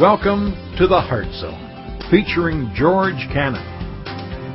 Welcome 0.00 0.54
to 0.76 0.86
the 0.86 1.00
Heart 1.00 1.32
Zone, 1.40 2.00
featuring 2.10 2.70
George 2.76 3.16
Cannon. 3.32 3.64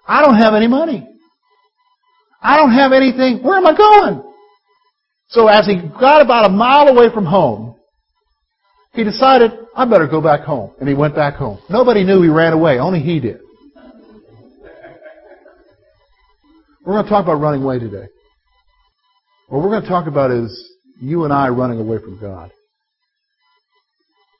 I 0.06 0.22
don't 0.22 0.38
have 0.38 0.54
any 0.54 0.68
money. 0.68 1.08
I 2.42 2.58
don't 2.58 2.72
have 2.72 2.92
anything. 2.92 3.44
Where 3.44 3.58
am 3.58 3.66
I 3.66 3.76
going? 3.76 4.24
So 5.30 5.48
as 5.48 5.66
he 5.66 5.76
got 6.00 6.22
about 6.22 6.46
a 6.46 6.50
mile 6.50 6.88
away 6.88 7.08
from 7.14 7.26
home, 7.26 7.77
he 8.98 9.04
decided, 9.04 9.52
I 9.76 9.86
better 9.86 10.08
go 10.08 10.22
back 10.22 10.42
home. 10.42 10.74
And 10.80 10.90
he 10.90 10.96
went 10.96 11.16
back 11.16 11.36
home. 11.36 11.60
Nobody 11.70 12.04
knew 12.04 12.22
he 12.24 12.30
ran 12.30 12.52
away. 12.52 12.80
Only 12.80 13.00
he 13.00 13.20
did. 13.20 13.40
We're 16.84 16.94
going 16.94 17.04
to 17.04 17.10
talk 17.10 17.24
about 17.24 17.36
running 17.36 17.62
away 17.62 17.78
today. 17.78 18.08
What 19.50 19.62
we're 19.62 19.70
going 19.70 19.84
to 19.84 19.88
talk 19.88 20.08
about 20.08 20.32
is 20.32 20.72
you 21.00 21.26
and 21.26 21.34
I 21.34 21.50
running 21.50 21.80
away 21.80 22.00
from 22.00 22.20
God. 22.20 22.50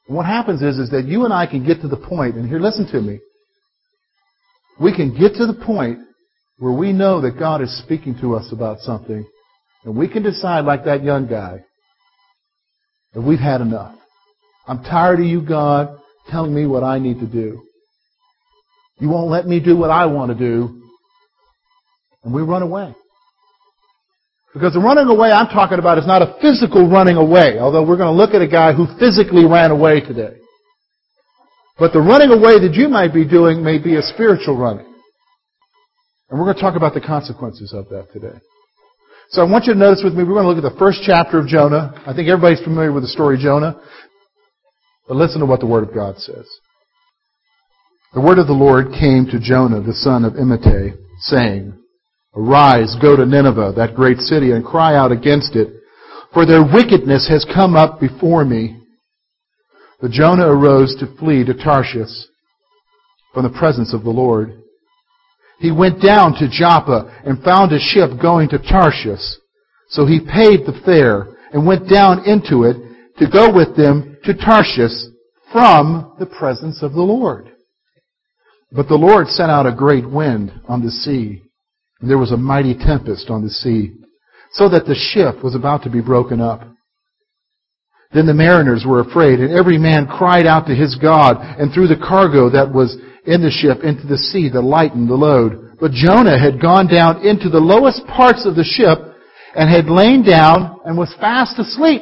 And 0.08 0.18
what 0.18 0.26
happens 0.26 0.64
is, 0.64 0.80
is 0.80 0.90
that 0.90 1.06
you 1.06 1.26
and 1.26 1.34
I 1.34 1.46
can 1.46 1.64
get 1.66 1.82
to 1.82 1.88
the 1.88 1.98
point, 1.98 2.36
and 2.36 2.48
here, 2.48 2.60
listen 2.60 2.88
to 2.92 3.02
me. 3.02 3.20
We 4.80 4.96
can 4.96 5.12
get 5.18 5.36
to 5.36 5.46
the 5.46 5.54
point 5.66 6.00
where 6.58 6.72
we 6.72 6.94
know 6.94 7.22
that 7.22 7.38
God 7.38 7.62
is 7.62 7.78
speaking 7.84 8.18
to 8.22 8.36
us 8.36 8.52
about 8.52 8.80
something, 8.80 9.24
and 9.84 9.96
we 9.96 10.08
can 10.08 10.24
decide, 10.24 10.66
like 10.66 10.86
that 10.86 11.04
young 11.04 11.28
guy, 11.28 11.60
that 13.14 13.22
we've 13.22 13.40
had 13.40 13.62
enough. 13.62 13.94
I'm 14.68 14.84
tired 14.84 15.20
of 15.20 15.26
you, 15.26 15.42
God, 15.42 15.98
telling 16.30 16.54
me 16.54 16.66
what 16.66 16.84
I 16.84 17.00
need 17.00 17.20
to 17.20 17.28
do. 17.28 17.64
You 19.00 19.10
won't 19.10 19.30
let 19.30 19.46
me 19.46 19.60
do 19.60 19.78
what 19.78 19.92
I 19.92 20.08
want 20.08 20.32
to 20.32 20.38
do. 20.38 20.82
And 22.24 22.34
we 22.34 22.42
run 22.42 22.64
away. 22.64 22.94
Because 24.54 24.74
the 24.74 24.80
running 24.80 25.08
away 25.08 25.32
I'm 25.32 25.48
talking 25.48 25.78
about 25.78 26.00
is 26.00 26.08
not 26.08 26.22
a 26.22 26.36
physical 26.42 26.90
running 26.90 27.16
away, 27.16 27.60
although 27.60 27.86
we're 27.86 27.98
going 27.98 28.12
to 28.12 28.18
look 28.18 28.34
at 28.34 28.42
a 28.42 28.48
guy 28.48 28.74
who 28.74 28.88
physically 29.00 29.46
ran 29.46 29.72
away 29.72 30.02
today. 30.02 30.38
But 31.78 31.94
the 31.94 32.02
running 32.02 32.32
away 32.32 32.60
that 32.60 32.74
you 32.74 32.90
might 32.90 33.14
be 33.14 33.28
doing 33.28 33.64
may 33.64 33.78
be 33.78 33.96
a 33.96 34.02
spiritual 34.02 34.58
running. 34.58 34.88
And 36.30 36.40
we're 36.40 36.46
going 36.46 36.56
to 36.56 36.62
talk 36.62 36.76
about 36.76 36.96
the 36.96 37.02
consequences 37.02 37.72
of 37.72 37.88
that 37.90 38.12
today. 38.12 38.36
So 39.30 39.46
I 39.46 39.50
want 39.50 39.66
you 39.66 39.74
to 39.74 39.80
notice 39.80 40.02
with 40.04 40.14
me, 40.14 40.24
we're 40.24 40.34
going 40.34 40.48
to 40.48 40.50
look 40.50 40.64
at 40.64 40.68
the 40.68 40.80
first 40.80 41.02
chapter 41.06 41.38
of 41.38 41.48
Jonah. 41.48 42.02
I 42.08 42.14
think 42.16 42.28
everybody's 42.28 42.64
familiar 42.64 42.92
with 42.92 43.04
the 43.04 43.10
story 43.10 43.36
of 43.36 43.42
Jonah. 43.42 43.80
But 45.08 45.18
listen 45.18 45.40
to 45.40 45.46
what 45.46 45.60
the 45.60 45.68
Word 45.68 45.88
of 45.88 45.94
God 45.94 46.18
says. 46.18 46.48
The 48.14 48.22
word 48.22 48.40
of 48.40 48.48
the 48.48 48.54
Lord 48.54 48.94
came 48.98 49.26
to 49.28 49.40
Jonah, 49.40 49.82
the 49.82 49.94
son 49.94 50.24
of 50.24 50.34
Amittai, 50.34 50.98
saying, 51.20 51.78
Arise, 52.36 52.96
go 53.02 53.16
to 53.16 53.26
Nineveh, 53.26 53.74
that 53.76 53.96
great 53.96 54.20
city, 54.20 54.52
and 54.52 54.66
cry 54.66 54.96
out 54.96 55.12
against 55.12 55.56
it, 55.56 55.74
for 56.34 56.46
their 56.46 56.64
wickedness 56.64 57.28
has 57.30 57.46
come 57.54 57.76
up 57.76 58.00
before 58.00 58.46
me. 58.46 58.82
But 60.00 60.12
Jonah 60.12 60.48
arose 60.48 60.96
to 61.00 61.18
flee 61.18 61.44
to 61.44 61.54
Tarshish 61.54 62.28
from 63.34 63.44
the 63.44 63.58
presence 63.58 63.94
of 63.94 64.04
the 64.04 64.10
Lord. 64.10 64.62
He 65.60 65.72
went 65.72 66.02
down 66.02 66.34
to 66.36 66.50
Joppa 66.50 67.22
and 67.26 67.44
found 67.44 67.72
a 67.72 67.80
ship 67.80 68.12
going 68.22 68.50
to 68.50 68.60
Tarshish. 68.60 69.38
So 69.90 70.06
he 70.06 70.20
paid 70.20 70.66
the 70.66 70.80
fare 70.86 71.28
and 71.52 71.68
went 71.68 71.90
down 71.90 72.26
into 72.26 72.64
it 72.64 72.78
to 73.18 73.30
go 73.30 73.54
with 73.54 73.76
them 73.76 74.07
to 74.28 74.34
Tarshish 74.34 75.08
from 75.54 76.14
the 76.20 76.26
presence 76.26 76.84
of 76.84 76.92
the 76.92 77.02
Lord. 77.02 77.50
But 78.74 78.90
the 78.90 78.96
Lord 78.96 79.30
sent 79.30 79.50
out 79.50 79.66
a 79.66 79.72
great 79.72 80.08
wind 80.08 80.52
on 80.68 80.84
the 80.84 80.92
sea, 80.92 81.42
and 82.02 82.10
there 82.10 82.18
was 82.18 82.34
a 82.34 82.38
mighty 82.38 82.76
tempest 82.76 83.30
on 83.30 83.42
the 83.42 83.50
sea, 83.50 83.94
so 84.52 84.68
that 84.68 84.86
the 84.86 84.96
ship 84.96 85.42
was 85.42 85.56
about 85.56 85.84
to 85.84 85.90
be 85.90 86.02
broken 86.02 86.42
up. 86.42 86.68
Then 88.12 88.26
the 88.26 88.34
mariners 88.34 88.84
were 88.86 89.00
afraid, 89.00 89.40
and 89.40 89.54
every 89.54 89.78
man 89.78 90.08
cried 90.08 90.46
out 90.46 90.68
to 90.68 90.76
his 90.76 90.96
God, 90.96 91.38
and 91.58 91.72
threw 91.72 91.88
the 91.88 91.96
cargo 91.96 92.50
that 92.50 92.74
was 92.74 92.98
in 93.26 93.42
the 93.42 93.50
ship 93.50 93.86
into 93.86 94.08
the 94.08 94.18
sea 94.18 94.50
to 94.50 94.60
lighten 94.60 95.08
the 95.08 95.16
load. 95.16 95.78
But 95.80 95.92
Jonah 95.92 96.38
had 96.38 96.62
gone 96.62 96.88
down 96.88 97.26
into 97.26 97.48
the 97.48 97.60
lowest 97.60 98.06
parts 98.08 98.46
of 98.46 98.56
the 98.56 98.66
ship, 98.66 99.00
and 99.56 99.70
had 99.70 99.90
lain 99.90 100.22
down, 100.22 100.82
and 100.84 100.98
was 100.98 101.16
fast 101.18 101.58
asleep. 101.60 102.02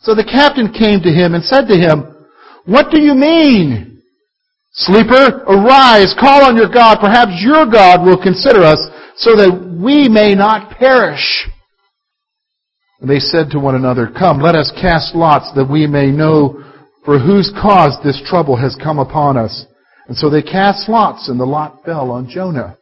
So 0.00 0.14
the 0.14 0.24
captain 0.24 0.72
came 0.72 1.00
to 1.02 1.10
him 1.10 1.34
and 1.34 1.44
said 1.44 1.66
to 1.66 1.76
him, 1.76 2.14
What 2.64 2.90
do 2.90 3.00
you 3.00 3.14
mean? 3.14 4.02
Sleeper, 4.72 5.42
arise, 5.48 6.14
call 6.18 6.44
on 6.44 6.56
your 6.56 6.70
God. 6.70 6.98
Perhaps 7.00 7.42
your 7.42 7.66
God 7.66 8.06
will 8.06 8.22
consider 8.22 8.62
us 8.62 8.78
so 9.16 9.34
that 9.34 9.76
we 9.82 10.08
may 10.08 10.34
not 10.34 10.78
perish. 10.78 11.48
And 13.00 13.10
they 13.10 13.18
said 13.18 13.50
to 13.50 13.58
one 13.58 13.74
another, 13.74 14.06
Come, 14.06 14.40
let 14.40 14.54
us 14.54 14.72
cast 14.80 15.14
lots 15.14 15.52
that 15.54 15.68
we 15.70 15.86
may 15.86 16.10
know 16.10 16.62
for 17.04 17.18
whose 17.18 17.52
cause 17.60 17.96
this 18.04 18.20
trouble 18.28 18.56
has 18.56 18.76
come 18.82 18.98
upon 18.98 19.36
us. 19.36 19.66
And 20.08 20.16
so 20.16 20.30
they 20.30 20.42
cast 20.42 20.88
lots, 20.88 21.28
and 21.28 21.38
the 21.38 21.44
lot 21.44 21.84
fell 21.84 22.10
on 22.10 22.28
Jonah. 22.28 22.78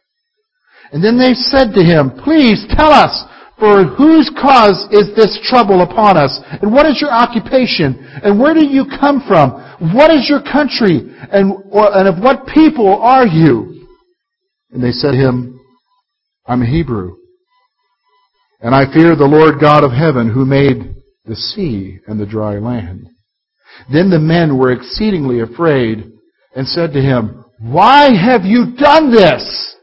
And 0.91 1.03
then 1.03 1.17
they 1.17 1.33
said 1.33 1.73
to 1.73 1.83
him, 1.83 2.11
Please 2.23 2.65
tell 2.69 2.91
us, 2.91 3.23
for 3.59 3.83
whose 3.83 4.29
cause 4.39 4.85
is 4.91 5.15
this 5.15 5.39
trouble 5.43 5.81
upon 5.81 6.15
us? 6.15 6.39
And 6.61 6.71
what 6.71 6.85
is 6.85 7.01
your 7.01 7.11
occupation? 7.11 7.97
And 8.23 8.39
where 8.39 8.53
do 8.53 8.65
you 8.65 8.85
come 8.99 9.23
from? 9.27 9.51
What 9.93 10.11
is 10.11 10.29
your 10.29 10.41
country? 10.41 11.01
And, 11.31 11.53
or, 11.71 11.95
and 11.95 12.07
of 12.07 12.23
what 12.23 12.47
people 12.47 13.01
are 13.01 13.25
you? 13.25 13.87
And 14.71 14.83
they 14.83 14.91
said 14.91 15.11
to 15.11 15.17
him, 15.17 15.59
I'm 16.45 16.61
a 16.61 16.67
Hebrew. 16.67 17.15
And 18.59 18.73
I 18.73 18.91
fear 18.91 19.15
the 19.15 19.25
Lord 19.25 19.59
God 19.59 19.83
of 19.83 19.91
heaven 19.91 20.31
who 20.31 20.45
made 20.45 20.95
the 21.25 21.35
sea 21.35 21.99
and 22.07 22.19
the 22.19 22.25
dry 22.25 22.57
land. 22.57 23.07
Then 23.91 24.09
the 24.09 24.19
men 24.19 24.57
were 24.57 24.71
exceedingly 24.71 25.41
afraid 25.41 26.11
and 26.55 26.67
said 26.67 26.93
to 26.93 27.01
him, 27.01 27.45
Why 27.59 28.09
have 28.13 28.45
you 28.45 28.75
done 28.77 29.11
this? 29.11 29.75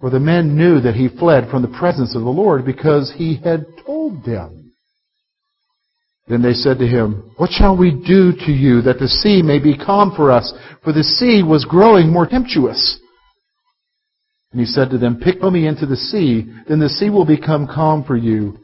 For 0.00 0.10
the 0.10 0.20
men 0.20 0.56
knew 0.56 0.80
that 0.80 0.94
he 0.94 1.08
fled 1.08 1.50
from 1.50 1.62
the 1.62 1.76
presence 1.78 2.14
of 2.14 2.22
the 2.22 2.28
Lord 2.28 2.64
because 2.64 3.12
he 3.16 3.40
had 3.42 3.66
told 3.84 4.24
them. 4.24 4.72
Then 6.28 6.42
they 6.42 6.52
said 6.52 6.78
to 6.78 6.86
him, 6.86 7.32
What 7.36 7.50
shall 7.50 7.76
we 7.76 7.90
do 7.90 8.32
to 8.32 8.52
you 8.52 8.82
that 8.82 8.98
the 8.98 9.08
sea 9.08 9.42
may 9.42 9.58
be 9.58 9.76
calm 9.76 10.12
for 10.14 10.30
us? 10.30 10.52
For 10.84 10.92
the 10.92 11.02
sea 11.02 11.42
was 11.42 11.64
growing 11.64 12.12
more 12.12 12.26
tempestuous. 12.26 13.00
And 14.52 14.60
he 14.60 14.66
said 14.66 14.90
to 14.90 14.98
them, 14.98 15.20
Pick 15.20 15.42
me 15.42 15.66
into 15.66 15.86
the 15.86 15.96
sea, 15.96 16.52
then 16.68 16.78
the 16.78 16.88
sea 16.88 17.10
will 17.10 17.24
become 17.24 17.66
calm 17.66 18.04
for 18.04 18.16
you. 18.16 18.58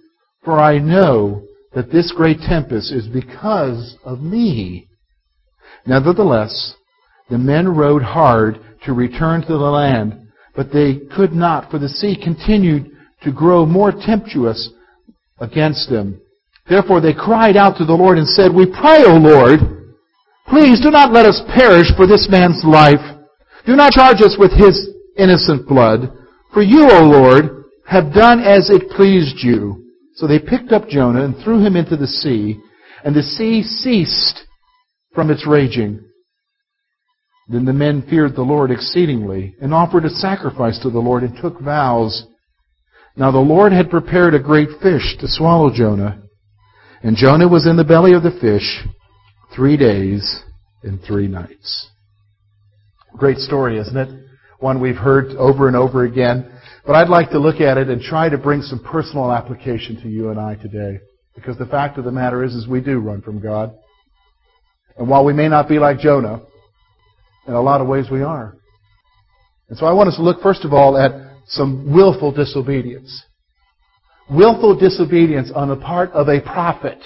For 0.45 0.61
I 0.61 0.79
know 0.79 1.43
that 1.75 1.91
this 1.91 2.13
great 2.13 2.39
tempest 2.41 2.93
is 2.93 3.09
because 3.09 3.97
of 4.05 4.21
me. 4.21 4.89
Nevertheless, 5.87 6.75
the 7.31 7.39
men 7.39 7.69
rowed 7.69 8.03
hard 8.03 8.59
to 8.85 8.93
return 8.93 9.41
to 9.43 9.53
the 9.53 9.57
land, 9.57 10.24
but 10.55 10.73
they 10.73 11.01
could 11.15 11.33
not, 11.33 11.71
for 11.71 11.79
the 11.79 11.89
sea 11.89 12.17
continued 12.17 12.91
to 13.23 13.33
grow 13.33 13.67
more 13.67 13.93
tempestuous 13.93 14.71
against 15.39 15.91
them. 15.91 16.21
Therefore 16.69 17.01
they 17.01 17.13
cried 17.13 17.57
out 17.57 17.77
to 17.79 17.85
the 17.85 17.93
Lord 17.95 18.19
and 18.19 18.29
said, 18.29 18.55
We 18.55 18.67
pray, 18.67 19.03
O 19.05 19.17
Lord, 19.17 19.61
please 20.49 20.81
do 20.81 20.91
not 20.91 21.13
let 21.13 21.27
us 21.27 21.43
perish 21.55 21.89
for 21.97 22.07
this 22.07 22.29
man's 22.31 22.63
life. 22.65 23.03
Do 23.67 23.77
not 23.77 23.93
charge 23.93 24.21
us 24.21 24.37
with 24.39 24.53
his 24.53 24.91
innocent 25.19 25.67
blood. 25.67 26.13
For 26.53 26.63
you, 26.63 26.89
O 26.91 27.03
Lord, 27.03 27.65
have 27.87 28.15
done 28.15 28.41
as 28.41 28.71
it 28.71 28.91
pleased 28.91 29.43
you. 29.43 29.85
So 30.15 30.27
they 30.27 30.39
picked 30.39 30.73
up 30.73 30.89
Jonah 30.89 31.25
and 31.25 31.35
threw 31.43 31.65
him 31.65 31.77
into 31.77 31.97
the 31.97 32.07
sea, 32.07 32.61
and 33.05 33.15
the 33.15 33.23
sea 33.23 33.63
ceased 33.63 34.45
from 35.13 35.31
its 35.31 35.47
raging. 35.47 36.05
Then 37.49 37.65
the 37.65 37.73
men 37.73 38.03
feared 38.09 38.35
the 38.35 38.43
Lord 38.43 38.71
exceedingly, 38.71 39.55
and 39.61 39.75
offered 39.75 40.05
a 40.05 40.11
sacrifice 40.11 40.79
to 40.81 40.91
the 40.91 40.99
Lord, 40.99 41.23
and 41.23 41.37
took 41.37 41.61
vows. 41.61 42.27
Now 43.17 43.31
the 43.31 43.39
Lord 43.39 43.73
had 43.73 43.91
prepared 43.91 44.35
a 44.35 44.43
great 44.43 44.71
fish 44.83 45.17
to 45.21 45.29
swallow 45.29 45.71
Jonah, 45.73 46.23
and 47.03 47.17
Jonah 47.17 47.49
was 47.49 47.67
in 47.67 47.77
the 47.77 47.85
belly 47.85 48.15
of 48.15 48.23
the 48.23 48.39
fish 48.41 48.85
three 49.55 49.77
days 49.77 50.43
and 50.83 51.01
three 51.03 51.29
nights. 51.29 51.91
Great 53.17 53.39
story, 53.39 53.79
isn't 53.79 53.97
it? 53.97 54.09
One 54.59 54.81
we've 54.81 54.97
heard 54.97 55.37
over 55.37 55.69
and 55.69 55.77
over 55.77 56.05
again. 56.05 56.51
But 56.87 56.97
I'd 56.97 57.09
like 57.09 57.31
to 57.31 57.39
look 57.39 57.61
at 57.61 57.79
it 57.79 57.89
and 57.89 58.01
try 58.01 58.29
to 58.29 58.39
bring 58.39 58.63
some 58.63 58.83
personal 58.83 59.31
application 59.31 60.01
to 60.03 60.09
you 60.09 60.31
and 60.31 60.41
I 60.41 60.55
today. 60.55 61.01
Because 61.35 61.59
the 61.59 61.67
fact 61.67 61.99
of 61.99 62.05
the 62.05 62.13
matter 62.13 62.43
is, 62.43 62.55
is 62.55 62.67
we 62.67 62.81
do 62.81 62.99
run 62.99 63.21
from 63.21 63.41
God. 63.41 63.75
And 64.97 65.09
while 65.09 65.25
we 65.25 65.33
may 65.33 65.49
not 65.49 65.69
be 65.69 65.79
like 65.79 65.99
Jonah, 65.99 66.43
in 67.47 67.55
a 67.55 67.61
lot 67.61 67.81
of 67.81 67.87
ways 67.87 68.07
we 68.11 68.23
are. 68.23 68.57
And 69.69 69.79
so 69.79 69.87
I 69.87 69.93
want 69.93 70.09
us 70.09 70.17
to 70.17 70.23
look 70.23 70.43
first 70.43 70.65
of 70.65 70.73
all 70.73 70.97
at 70.97 71.13
some 71.47 71.93
willful 71.93 72.33
disobedience. 72.33 73.25
Willful 74.31 74.79
disobedience 74.79 75.51
on 75.55 75.69
the 75.69 75.77
part 75.77 76.11
of 76.13 76.29
a 76.29 76.41
prophet. 76.41 76.99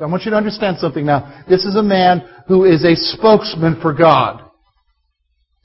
I 0.00 0.06
want 0.06 0.24
you 0.24 0.30
to 0.30 0.36
understand 0.36 0.78
something 0.78 1.04
now. 1.04 1.44
This 1.48 1.64
is 1.64 1.74
a 1.74 1.82
man 1.82 2.22
who 2.46 2.64
is 2.64 2.84
a 2.84 2.94
spokesman 2.94 3.80
for 3.80 3.92
God. 3.92 4.48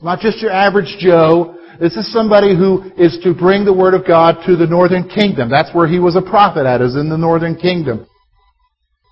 Not 0.01 0.19
just 0.19 0.39
your 0.39 0.51
average 0.51 0.97
Joe. 0.99 1.57
This 1.79 1.95
is 1.95 2.11
somebody 2.11 2.55
who 2.55 2.91
is 2.97 3.19
to 3.23 3.33
bring 3.33 3.63
the 3.63 3.73
Word 3.73 3.93
of 3.93 4.07
God 4.07 4.37
to 4.45 4.55
the 4.55 4.65
northern 4.65 5.07
kingdom. 5.07 5.49
That's 5.49 5.73
where 5.73 5.87
he 5.87 5.99
was 5.99 6.15
a 6.15 6.21
prophet 6.21 6.65
at, 6.65 6.81
is 6.81 6.95
in 6.95 7.09
the 7.09 7.17
northern 7.17 7.55
kingdom. 7.55 8.07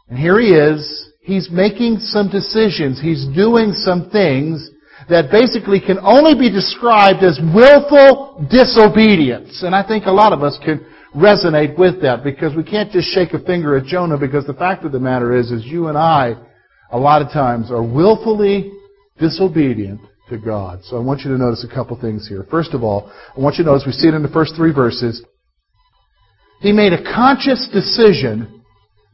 And 0.09 0.17
here 0.17 0.39
he 0.39 0.49
is. 0.49 1.10
He's 1.21 1.49
making 1.51 1.99
some 1.99 2.29
decisions. 2.29 2.99
He's 2.99 3.25
doing 3.35 3.73
some 3.73 4.09
things 4.09 4.69
that 5.09 5.31
basically 5.31 5.79
can 5.79 5.99
only 5.99 6.33
be 6.33 6.49
described 6.49 7.23
as 7.23 7.39
willful 7.53 8.47
disobedience. 8.49 9.63
And 9.63 9.75
I 9.75 9.87
think 9.87 10.05
a 10.05 10.11
lot 10.11 10.33
of 10.33 10.41
us 10.41 10.57
can 10.63 10.85
resonate 11.15 11.77
with 11.77 12.01
that 12.01 12.23
because 12.23 12.55
we 12.55 12.63
can't 12.63 12.91
just 12.91 13.09
shake 13.13 13.33
a 13.33 13.39
finger 13.39 13.75
at 13.75 13.85
Jonah 13.85 14.17
because 14.17 14.45
the 14.45 14.53
fact 14.53 14.83
of 14.85 14.91
the 14.91 14.99
matter 14.99 15.35
is, 15.35 15.51
is 15.51 15.65
you 15.65 15.87
and 15.87 15.97
I, 15.97 16.35
a 16.91 16.97
lot 16.97 17.21
of 17.21 17.29
times, 17.29 17.71
are 17.71 17.83
willfully 17.83 18.71
disobedient 19.19 20.01
to 20.29 20.37
God. 20.37 20.79
So 20.83 20.97
I 20.97 21.01
want 21.01 21.21
you 21.21 21.31
to 21.31 21.37
notice 21.37 21.65
a 21.69 21.73
couple 21.73 21.99
things 21.99 22.27
here. 22.27 22.45
First 22.49 22.73
of 22.73 22.83
all, 22.83 23.11
I 23.35 23.39
want 23.39 23.57
you 23.57 23.63
to 23.63 23.69
notice, 23.69 23.85
we 23.85 23.91
see 23.91 24.07
it 24.07 24.13
in 24.13 24.23
the 24.23 24.29
first 24.29 24.55
three 24.55 24.73
verses, 24.73 25.23
he 26.61 26.71
made 26.71 26.93
a 26.93 27.03
conscious 27.03 27.67
decision 27.73 28.63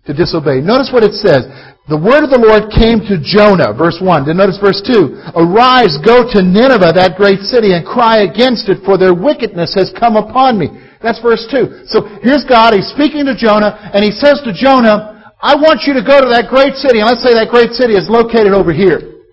to 0.05 0.13
disobey. 0.13 0.61
Notice 0.61 0.89
what 0.93 1.03
it 1.03 1.13
says. 1.13 1.47
The 1.87 1.95
word 1.95 2.27
of 2.27 2.35
the 2.35 2.43
Lord 2.43 2.67
came 2.67 2.99
to 3.07 3.15
Jonah, 3.15 3.71
verse 3.71 4.03
1. 4.03 4.27
Then 4.27 4.35
notice 4.35 4.59
verse 4.59 4.83
2. 4.83 5.31
Arise, 5.39 5.95
go 6.03 6.27
to 6.27 6.43
Nineveh, 6.43 6.91
that 6.91 7.15
great 7.15 7.39
city, 7.47 7.71
and 7.71 7.87
cry 7.87 8.27
against 8.27 8.67
it, 8.67 8.83
for 8.83 8.99
their 8.99 9.15
wickedness 9.15 9.71
has 9.79 9.95
come 9.95 10.19
upon 10.19 10.59
me. 10.59 10.67
That's 10.99 11.23
verse 11.23 11.47
2. 11.47 11.87
So 11.87 12.03
here's 12.19 12.43
God, 12.43 12.75
He's 12.75 12.91
speaking 12.91 13.23
to 13.31 13.39
Jonah, 13.39 13.71
and 13.95 14.03
He 14.03 14.11
says 14.11 14.43
to 14.43 14.51
Jonah, 14.51 15.31
I 15.39 15.55
want 15.55 15.87
you 15.87 15.95
to 15.95 16.03
go 16.03 16.19
to 16.19 16.27
that 16.27 16.51
great 16.51 16.75
city, 16.75 16.99
and 16.99 17.07
let's 17.07 17.23
say 17.23 17.31
that 17.39 17.47
great 17.47 17.71
city 17.71 17.95
is 17.95 18.11
located 18.11 18.51
over 18.51 18.75
here. 18.75 19.23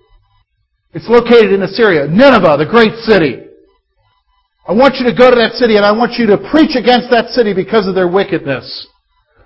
It's 0.94 1.10
located 1.10 1.50
in 1.50 1.66
Assyria. 1.66 2.06
Nineveh, 2.06 2.54
the 2.54 2.70
great 2.70 2.94
city. 3.02 3.44
I 4.62 4.72
want 4.72 4.96
you 4.96 5.10
to 5.10 5.14
go 5.16 5.28
to 5.28 5.36
that 5.36 5.58
city 5.58 5.76
and 5.76 5.84
I 5.84 5.92
want 5.92 6.16
you 6.16 6.24
to 6.32 6.38
preach 6.38 6.72
against 6.72 7.10
that 7.10 7.34
city 7.36 7.52
because 7.52 7.86
of 7.86 7.94
their 7.94 8.08
wickedness. 8.08 8.86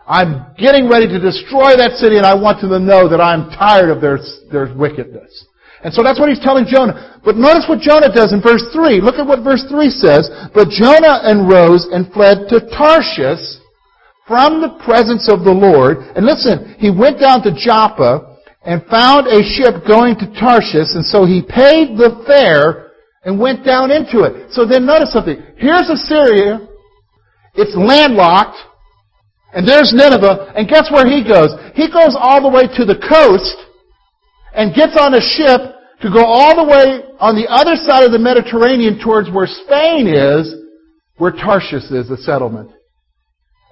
I'm 0.08 0.56
getting 0.56 0.88
ready 0.88 1.06
to 1.06 1.20
destroy 1.20 1.76
that 1.76 2.00
city 2.00 2.16
and 2.16 2.24
I 2.24 2.34
want 2.34 2.64
them 2.64 2.70
to 2.70 2.80
know 2.80 3.08
that 3.12 3.20
I'm 3.20 3.52
tired 3.52 3.92
of 3.92 4.00
their, 4.00 4.18
their 4.50 4.72
wickedness. 4.72 5.28
And 5.84 5.92
so 5.92 6.02
that's 6.02 6.18
what 6.18 6.32
he's 6.32 6.40
telling 6.40 6.64
Jonah. 6.66 7.20
But 7.22 7.36
notice 7.36 7.68
what 7.68 7.84
Jonah 7.84 8.08
does 8.08 8.32
in 8.32 8.40
verse 8.40 8.64
3. 8.72 9.04
Look 9.04 9.20
at 9.20 9.26
what 9.28 9.44
verse 9.44 9.62
3 9.68 9.92
says. 9.92 10.26
But 10.56 10.72
Jonah 10.72 11.22
arose 11.28 11.86
and 11.92 12.10
fled 12.10 12.48
to 12.48 12.64
Tarshish 12.72 13.60
from 14.26 14.60
the 14.60 14.80
presence 14.84 15.28
of 15.28 15.44
the 15.44 15.52
Lord. 15.52 15.98
And 16.16 16.24
listen, 16.24 16.74
he 16.80 16.90
went 16.90 17.20
down 17.20 17.44
to 17.44 17.52
Joppa 17.52 18.38
and 18.64 18.84
found 18.86 19.28
a 19.28 19.40
ship 19.44 19.86
going 19.86 20.16
to 20.20 20.26
Tarshish, 20.38 20.92
and 20.92 21.04
so 21.04 21.24
he 21.24 21.40
paid 21.40 21.96
the 21.96 22.22
fare 22.26 22.92
and 23.24 23.40
went 23.40 23.64
down 23.64 23.90
into 23.90 24.24
it. 24.24 24.52
So 24.52 24.66
then 24.66 24.84
notice 24.84 25.12
something. 25.12 25.40
Here's 25.56 25.88
Assyria. 25.88 26.68
It's 27.54 27.74
landlocked. 27.74 28.58
And 29.52 29.66
there's 29.66 29.92
Nineveh. 29.94 30.52
And 30.56 30.68
guess 30.68 30.90
where 30.90 31.06
he 31.06 31.24
goes? 31.24 31.54
He 31.74 31.88
goes 31.90 32.14
all 32.18 32.42
the 32.42 32.52
way 32.52 32.68
to 32.76 32.84
the 32.84 33.00
coast 33.00 33.56
and 34.54 34.74
gets 34.74 34.96
on 34.98 35.14
a 35.14 35.20
ship 35.20 35.74
to 36.02 36.10
go 36.10 36.24
all 36.24 36.54
the 36.54 36.68
way 36.68 37.02
on 37.18 37.34
the 37.34 37.48
other 37.48 37.74
side 37.74 38.04
of 38.04 38.12
the 38.12 38.18
Mediterranean 38.18 39.00
towards 39.02 39.30
where 39.30 39.46
Spain 39.46 40.06
is, 40.06 40.54
where 41.16 41.32
Tarshish 41.32 41.90
is, 41.90 42.08
the 42.08 42.16
settlement. 42.18 42.70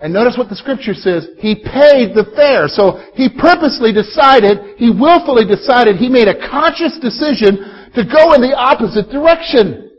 And 0.01 0.13
notice 0.13 0.37
what 0.37 0.49
the 0.49 0.57
scripture 0.57 0.93
says. 0.93 1.29
He 1.39 1.55
paid 1.55 2.13
the 2.13 2.29
fare. 2.37 2.69
So 2.69 3.01
he 3.15 3.29
purposely 3.33 3.93
decided, 3.93 4.77
he 4.77 4.91
willfully 4.91 5.47
decided, 5.47 5.97
he 5.97 6.09
made 6.09 6.29
a 6.29 6.37
conscious 6.51 6.99
decision 7.01 7.91
to 7.95 8.05
go 8.05 8.35
in 8.35 8.43
the 8.43 8.53
opposite 8.53 9.09
direction. 9.09 9.91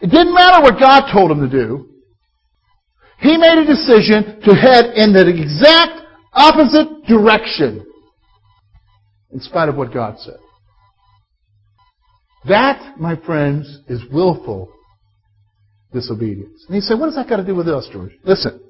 It 0.00 0.08
didn't 0.08 0.34
matter 0.34 0.62
what 0.62 0.80
God 0.80 1.12
told 1.12 1.30
him 1.30 1.40
to 1.40 1.50
do. 1.50 1.91
He 3.22 3.36
made 3.36 3.58
a 3.58 3.66
decision 3.66 4.40
to 4.42 4.54
head 4.54 4.94
in 4.96 5.12
the 5.12 5.28
exact 5.28 6.02
opposite 6.32 7.06
direction 7.06 7.86
in 9.30 9.40
spite 9.40 9.68
of 9.68 9.76
what 9.76 9.94
God 9.94 10.18
said. 10.18 10.38
That, 12.48 12.98
my 12.98 13.14
friends, 13.24 13.78
is 13.88 14.02
willful 14.12 14.72
disobedience. 15.92 16.64
And 16.66 16.74
he 16.74 16.80
said, 16.80 16.98
what 16.98 17.06
does 17.06 17.14
that 17.14 17.28
got 17.28 17.36
to 17.36 17.46
do 17.46 17.54
with 17.54 17.68
us, 17.68 17.88
George? 17.92 18.12
Listen. 18.24 18.60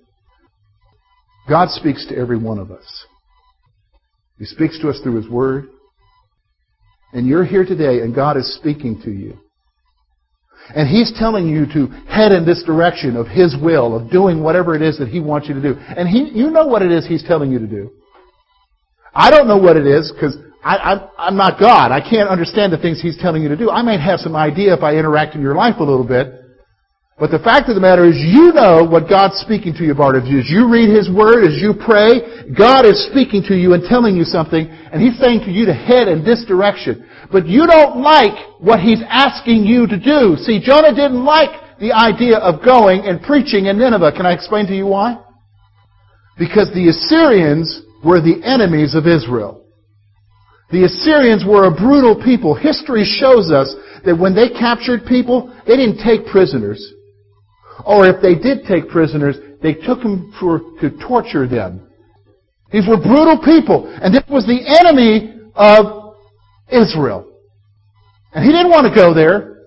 God 1.48 1.70
speaks 1.70 2.06
to 2.08 2.16
every 2.16 2.38
one 2.38 2.58
of 2.58 2.70
us. 2.70 3.06
He 4.38 4.44
speaks 4.44 4.78
to 4.80 4.90
us 4.90 5.00
through 5.02 5.16
His 5.16 5.28
Word. 5.28 5.68
And 7.12 7.26
you're 7.26 7.44
here 7.44 7.64
today 7.64 8.00
and 8.00 8.14
God 8.14 8.36
is 8.36 8.54
speaking 8.56 9.00
to 9.04 9.10
you. 9.10 9.38
And 10.74 10.88
He's 10.88 11.12
telling 11.18 11.48
you 11.48 11.66
to 11.72 11.86
head 12.08 12.32
in 12.32 12.46
this 12.46 12.62
direction 12.64 13.16
of 13.16 13.26
His 13.26 13.56
will, 13.60 13.96
of 13.96 14.10
doing 14.10 14.42
whatever 14.42 14.74
it 14.74 14.82
is 14.82 14.98
that 14.98 15.08
He 15.08 15.20
wants 15.20 15.48
you 15.48 15.54
to 15.54 15.62
do. 15.62 15.74
And 15.78 16.08
he, 16.08 16.30
you 16.32 16.50
know 16.50 16.66
what 16.66 16.82
it 16.82 16.92
is 16.92 17.06
He's 17.06 17.22
telling 17.22 17.50
you 17.50 17.58
to 17.58 17.66
do. 17.66 17.90
I 19.14 19.30
don't 19.30 19.46
know 19.46 19.58
what 19.58 19.76
it 19.76 19.86
is 19.86 20.10
because 20.12 20.36
I'm 20.64 21.00
I'm 21.18 21.36
not 21.36 21.58
God. 21.58 21.92
I 21.92 22.00
can't 22.00 22.28
understand 22.28 22.72
the 22.72 22.78
things 22.78 23.02
He's 23.02 23.18
telling 23.18 23.42
you 23.42 23.48
to 23.48 23.56
do. 23.56 23.70
I 23.70 23.82
might 23.82 24.00
have 24.00 24.20
some 24.20 24.36
idea 24.36 24.74
if 24.74 24.82
I 24.82 24.96
interact 24.96 25.34
in 25.34 25.42
your 25.42 25.54
life 25.54 25.74
a 25.78 25.84
little 25.84 26.06
bit. 26.06 26.41
But 27.22 27.30
the 27.30 27.38
fact 27.38 27.68
of 27.70 27.78
the 27.78 27.80
matter 27.80 28.02
is, 28.02 28.18
you 28.18 28.50
know 28.50 28.82
what 28.82 29.06
God's 29.06 29.38
speaking 29.38 29.70
to 29.78 29.86
you 29.86 29.94
about. 29.94 30.18
As 30.18 30.26
you 30.26 30.66
read 30.66 30.90
His 30.90 31.06
Word, 31.06 31.46
as 31.46 31.54
you 31.62 31.70
pray, 31.70 32.50
God 32.50 32.82
is 32.82 32.98
speaking 33.14 33.46
to 33.46 33.54
you 33.54 33.78
and 33.78 33.86
telling 33.86 34.18
you 34.18 34.26
something, 34.26 34.66
and 34.66 34.98
He's 34.98 35.14
saying 35.22 35.46
to 35.46 35.52
you 35.54 35.64
to 35.66 35.72
head 35.72 36.10
in 36.10 36.26
this 36.26 36.44
direction. 36.50 37.06
But 37.30 37.46
you 37.46 37.64
don't 37.70 38.02
like 38.02 38.34
what 38.58 38.80
He's 38.80 38.98
asking 39.06 39.62
you 39.62 39.86
to 39.86 40.02
do. 40.02 40.34
See, 40.34 40.58
Jonah 40.58 40.90
didn't 40.90 41.22
like 41.22 41.78
the 41.78 41.94
idea 41.94 42.42
of 42.42 42.58
going 42.64 43.06
and 43.06 43.22
preaching 43.22 43.66
in 43.66 43.78
Nineveh. 43.78 44.18
Can 44.18 44.26
I 44.26 44.34
explain 44.34 44.66
to 44.66 44.74
you 44.74 44.86
why? 44.86 45.22
Because 46.36 46.74
the 46.74 46.90
Assyrians 46.90 47.86
were 48.02 48.18
the 48.18 48.42
enemies 48.42 48.96
of 48.96 49.06
Israel. 49.06 49.62
The 50.72 50.90
Assyrians 50.90 51.44
were 51.46 51.70
a 51.70 51.70
brutal 51.70 52.18
people. 52.18 52.58
History 52.58 53.06
shows 53.06 53.52
us 53.52 53.72
that 54.04 54.18
when 54.18 54.34
they 54.34 54.48
captured 54.48 55.06
people, 55.06 55.54
they 55.68 55.76
didn't 55.76 56.02
take 56.02 56.26
prisoners. 56.26 56.82
Or 57.84 58.06
if 58.06 58.22
they 58.22 58.34
did 58.34 58.66
take 58.66 58.88
prisoners, 58.88 59.36
they 59.62 59.74
took 59.74 60.00
them 60.00 60.32
for, 60.38 60.60
to 60.80 60.90
torture 61.06 61.46
them. 61.46 61.88
These 62.72 62.88
were 62.88 62.96
brutal 62.96 63.38
people. 63.44 63.86
And 64.02 64.14
this 64.14 64.24
was 64.28 64.46
the 64.46 64.60
enemy 64.80 65.40
of 65.54 66.16
Israel. 66.68 67.28
And 68.32 68.44
he 68.44 68.50
didn't 68.50 68.70
want 68.70 68.86
to 68.88 68.94
go 68.94 69.12
there. 69.12 69.64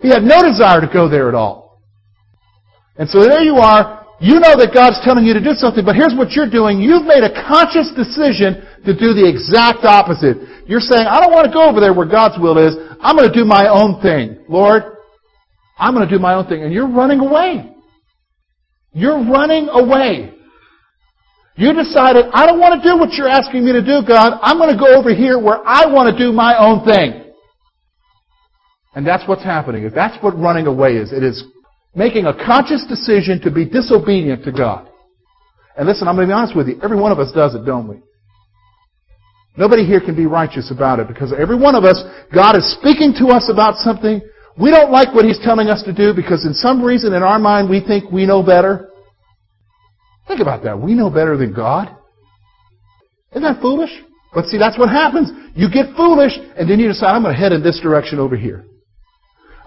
He 0.00 0.08
had 0.08 0.22
no 0.22 0.42
desire 0.42 0.80
to 0.80 0.90
go 0.92 1.08
there 1.08 1.28
at 1.28 1.34
all. 1.34 1.82
And 2.96 3.08
so 3.08 3.20
there 3.20 3.42
you 3.42 3.56
are. 3.56 4.06
You 4.18 4.40
know 4.40 4.56
that 4.56 4.72
God's 4.72 4.96
telling 5.04 5.28
you 5.28 5.36
to 5.36 5.44
do 5.44 5.52
something, 5.52 5.84
but 5.84 5.92
here's 5.92 6.16
what 6.16 6.32
you're 6.32 6.48
doing. 6.48 6.80
You've 6.80 7.04
made 7.04 7.20
a 7.20 7.32
conscious 7.44 7.92
decision 7.92 8.64
to 8.88 8.96
do 8.96 9.12
the 9.12 9.28
exact 9.28 9.84
opposite. 9.84 10.40
You're 10.64 10.80
saying, 10.80 11.04
I 11.04 11.20
don't 11.20 11.36
want 11.36 11.44
to 11.44 11.52
go 11.52 11.68
over 11.68 11.84
there 11.84 11.92
where 11.92 12.08
God's 12.08 12.40
will 12.40 12.56
is. 12.56 12.72
I'm 13.04 13.12
going 13.12 13.28
to 13.28 13.34
do 13.34 13.44
my 13.44 13.68
own 13.68 14.00
thing. 14.00 14.40
Lord, 14.48 14.95
I'm 15.78 15.94
going 15.94 16.08
to 16.08 16.14
do 16.14 16.20
my 16.20 16.34
own 16.34 16.46
thing. 16.46 16.62
And 16.62 16.72
you're 16.72 16.88
running 16.88 17.20
away. 17.20 17.72
You're 18.92 19.24
running 19.24 19.68
away. 19.68 20.32
You 21.56 21.72
decided, 21.72 22.26
I 22.32 22.46
don't 22.46 22.60
want 22.60 22.82
to 22.82 22.88
do 22.88 22.98
what 22.98 23.12
you're 23.12 23.28
asking 23.28 23.64
me 23.64 23.72
to 23.72 23.80
do, 23.80 24.06
God. 24.06 24.38
I'm 24.42 24.58
going 24.58 24.72
to 24.72 24.78
go 24.78 24.94
over 24.94 25.14
here 25.14 25.38
where 25.38 25.60
I 25.66 25.86
want 25.86 26.14
to 26.14 26.16
do 26.16 26.32
my 26.32 26.56
own 26.58 26.84
thing. 26.84 27.32
And 28.94 29.06
that's 29.06 29.26
what's 29.28 29.42
happening. 29.42 29.90
That's 29.94 30.22
what 30.22 30.38
running 30.38 30.66
away 30.66 30.96
is. 30.96 31.12
It 31.12 31.22
is 31.22 31.44
making 31.94 32.26
a 32.26 32.32
conscious 32.32 32.84
decision 32.88 33.40
to 33.42 33.50
be 33.50 33.64
disobedient 33.64 34.44
to 34.44 34.52
God. 34.52 34.88
And 35.76 35.86
listen, 35.86 36.08
I'm 36.08 36.16
going 36.16 36.28
to 36.28 36.32
be 36.32 36.36
honest 36.36 36.56
with 36.56 36.68
you. 36.68 36.80
Every 36.82 36.96
one 36.98 37.12
of 37.12 37.18
us 37.18 37.32
does 37.32 37.54
it, 37.54 37.64
don't 37.64 37.88
we? 37.88 37.96
Nobody 39.56 39.86
here 39.86 40.00
can 40.00 40.14
be 40.14 40.26
righteous 40.26 40.70
about 40.70 41.00
it 41.00 41.08
because 41.08 41.32
every 41.32 41.56
one 41.56 41.74
of 41.74 41.84
us, 41.84 42.02
God 42.34 42.56
is 42.56 42.76
speaking 42.78 43.14
to 43.20 43.28
us 43.28 43.48
about 43.50 43.76
something. 43.76 44.20
We 44.58 44.70
don't 44.70 44.90
like 44.90 45.14
what 45.14 45.24
He's 45.24 45.38
telling 45.42 45.68
us 45.68 45.82
to 45.82 45.92
do 45.92 46.14
because 46.14 46.46
in 46.46 46.54
some 46.54 46.82
reason 46.82 47.12
in 47.12 47.22
our 47.22 47.38
mind 47.38 47.68
we 47.68 47.80
think 47.80 48.10
we 48.10 48.26
know 48.26 48.42
better. 48.42 48.90
Think 50.26 50.40
about 50.40 50.64
that. 50.64 50.80
We 50.80 50.94
know 50.94 51.10
better 51.10 51.36
than 51.36 51.52
God. 51.52 51.94
Isn't 53.32 53.42
that 53.42 53.60
foolish? 53.60 53.90
But 54.32 54.46
see, 54.46 54.58
that's 54.58 54.78
what 54.78 54.88
happens. 54.88 55.30
You 55.54 55.70
get 55.70 55.94
foolish 55.96 56.32
and 56.58 56.68
then 56.68 56.80
you 56.80 56.88
decide, 56.88 57.14
I'm 57.14 57.22
going 57.22 57.34
to 57.34 57.40
head 57.40 57.52
in 57.52 57.62
this 57.62 57.80
direction 57.80 58.18
over 58.18 58.36
here. 58.36 58.64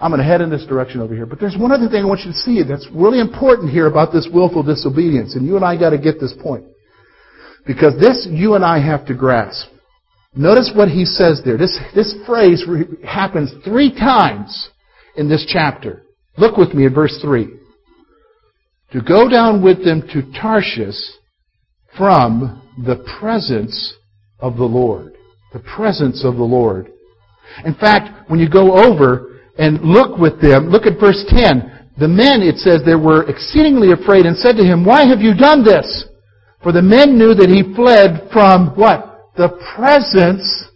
I'm 0.00 0.10
going 0.10 0.20
to 0.20 0.26
head 0.26 0.40
in 0.40 0.50
this 0.50 0.64
direction 0.66 1.00
over 1.00 1.14
here. 1.14 1.26
But 1.26 1.40
there's 1.40 1.56
one 1.58 1.72
other 1.72 1.88
thing 1.88 2.02
I 2.02 2.06
want 2.06 2.20
you 2.20 2.32
to 2.32 2.38
see 2.38 2.62
that's 2.62 2.88
really 2.92 3.20
important 3.20 3.70
here 3.70 3.86
about 3.86 4.12
this 4.12 4.28
willful 4.32 4.62
disobedience. 4.62 5.34
And 5.34 5.46
you 5.46 5.56
and 5.56 5.64
I 5.64 5.78
got 5.78 5.90
to 5.90 5.98
get 5.98 6.18
this 6.18 6.34
point. 6.42 6.64
Because 7.66 7.98
this 8.00 8.26
you 8.30 8.54
and 8.54 8.64
I 8.64 8.80
have 8.84 9.06
to 9.06 9.14
grasp. 9.14 9.68
Notice 10.34 10.72
what 10.74 10.88
he 10.88 11.04
says 11.04 11.42
there. 11.44 11.58
This, 11.58 11.78
this 11.94 12.14
phrase 12.24 12.64
happens 13.04 13.52
three 13.64 13.92
times 13.92 14.70
in 15.16 15.28
this 15.28 15.46
chapter. 15.48 16.02
Look 16.36 16.56
with 16.56 16.74
me 16.74 16.86
at 16.86 16.92
verse 16.92 17.18
3. 17.22 17.48
To 18.92 19.00
go 19.00 19.28
down 19.28 19.62
with 19.62 19.84
them 19.84 20.02
to 20.12 20.22
Tarshish 20.40 20.96
from 21.96 22.62
the 22.84 23.04
presence 23.20 23.94
of 24.38 24.56
the 24.56 24.64
Lord. 24.64 25.14
The 25.52 25.60
presence 25.60 26.24
of 26.24 26.36
the 26.36 26.42
Lord. 26.42 26.90
In 27.64 27.74
fact, 27.74 28.30
when 28.30 28.40
you 28.40 28.48
go 28.48 28.72
over 28.72 29.40
and 29.58 29.80
look 29.82 30.18
with 30.18 30.40
them, 30.40 30.68
look 30.70 30.86
at 30.86 31.00
verse 31.00 31.24
10. 31.28 31.88
The 31.98 32.08
men, 32.08 32.42
it 32.42 32.56
says, 32.56 32.80
they 32.84 32.94
were 32.94 33.28
exceedingly 33.28 33.92
afraid 33.92 34.26
and 34.26 34.36
said 34.36 34.56
to 34.56 34.64
him, 34.64 34.84
Why 34.84 35.06
have 35.06 35.20
you 35.20 35.34
done 35.34 35.64
this? 35.64 36.06
For 36.62 36.72
the 36.72 36.82
men 36.82 37.18
knew 37.18 37.34
that 37.34 37.50
he 37.50 37.74
fled 37.74 38.30
from 38.32 38.76
what? 38.76 39.10
the 39.40 39.48
presence 39.74 40.68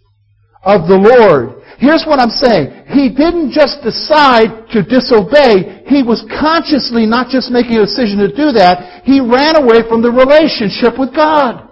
of 0.63 0.89
the 0.89 0.97
Lord. 0.97 1.63
Here's 1.85 2.09
what 2.09 2.17
I'm 2.17 2.33
saying. 2.33 2.89
He 2.97 3.13
didn't 3.13 3.53
just 3.53 3.85
decide 3.85 4.73
to 4.73 4.81
disobey. 4.81 5.85
He 5.85 6.01
was 6.01 6.25
consciously 6.33 7.05
not 7.05 7.29
just 7.29 7.53
making 7.53 7.77
a 7.77 7.85
decision 7.85 8.25
to 8.25 8.33
do 8.33 8.57
that. 8.57 9.05
He 9.05 9.21
ran 9.21 9.61
away 9.61 9.85
from 9.85 10.01
the 10.01 10.09
relationship 10.09 10.97
with 10.97 11.13
God. 11.13 11.69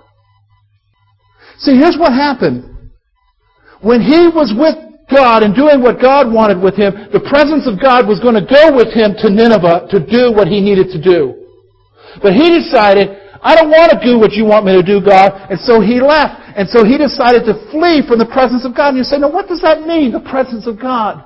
See, 1.64 1.80
here's 1.80 1.96
what 1.96 2.12
happened. 2.12 2.92
When 3.80 4.04
he 4.04 4.28
was 4.28 4.52
with 4.52 4.76
God 5.08 5.48
and 5.48 5.56
doing 5.56 5.80
what 5.80 5.96
God 5.96 6.28
wanted 6.28 6.60
with 6.60 6.76
him, 6.76 7.08
the 7.08 7.24
presence 7.24 7.64
of 7.64 7.80
God 7.80 8.04
was 8.04 8.20
going 8.20 8.36
to 8.36 8.44
go 8.44 8.68
with 8.76 8.92
him 8.92 9.16
to 9.24 9.32
Nineveh 9.32 9.88
to 9.96 9.98
do 9.98 10.28
what 10.28 10.44
he 10.44 10.60
needed 10.60 10.92
to 10.92 11.00
do. 11.00 11.40
But 12.20 12.36
he 12.36 12.52
decided, 12.52 13.16
I 13.40 13.56
don't 13.56 13.72
want 13.72 13.96
to 13.96 13.98
do 14.04 14.20
what 14.20 14.36
you 14.36 14.44
want 14.44 14.68
me 14.68 14.76
to 14.76 14.84
do, 14.84 15.00
God. 15.00 15.32
And 15.48 15.56
so 15.64 15.80
he 15.80 16.04
left. 16.04 16.41
And 16.56 16.68
so 16.68 16.84
he 16.84 16.98
decided 16.98 17.44
to 17.44 17.54
flee 17.70 18.02
from 18.06 18.18
the 18.18 18.30
presence 18.30 18.64
of 18.64 18.76
God. 18.76 18.90
And 18.90 18.98
you 18.98 19.04
say, 19.04 19.18
now 19.18 19.32
what 19.32 19.48
does 19.48 19.62
that 19.62 19.82
mean, 19.86 20.12
the 20.12 20.20
presence 20.20 20.66
of 20.66 20.80
God? 20.80 21.24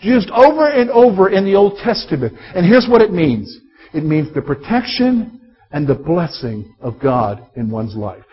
Used 0.00 0.30
over 0.30 0.68
and 0.68 0.90
over 0.90 1.30
in 1.30 1.44
the 1.44 1.54
Old 1.54 1.78
Testament. 1.78 2.34
And 2.54 2.66
here's 2.66 2.88
what 2.88 3.00
it 3.00 3.12
means. 3.12 3.58
It 3.92 4.04
means 4.04 4.32
the 4.34 4.42
protection 4.42 5.40
and 5.70 5.86
the 5.86 5.94
blessing 5.94 6.74
of 6.80 7.00
God 7.00 7.46
in 7.56 7.70
one's 7.70 7.96
life. 7.96 8.24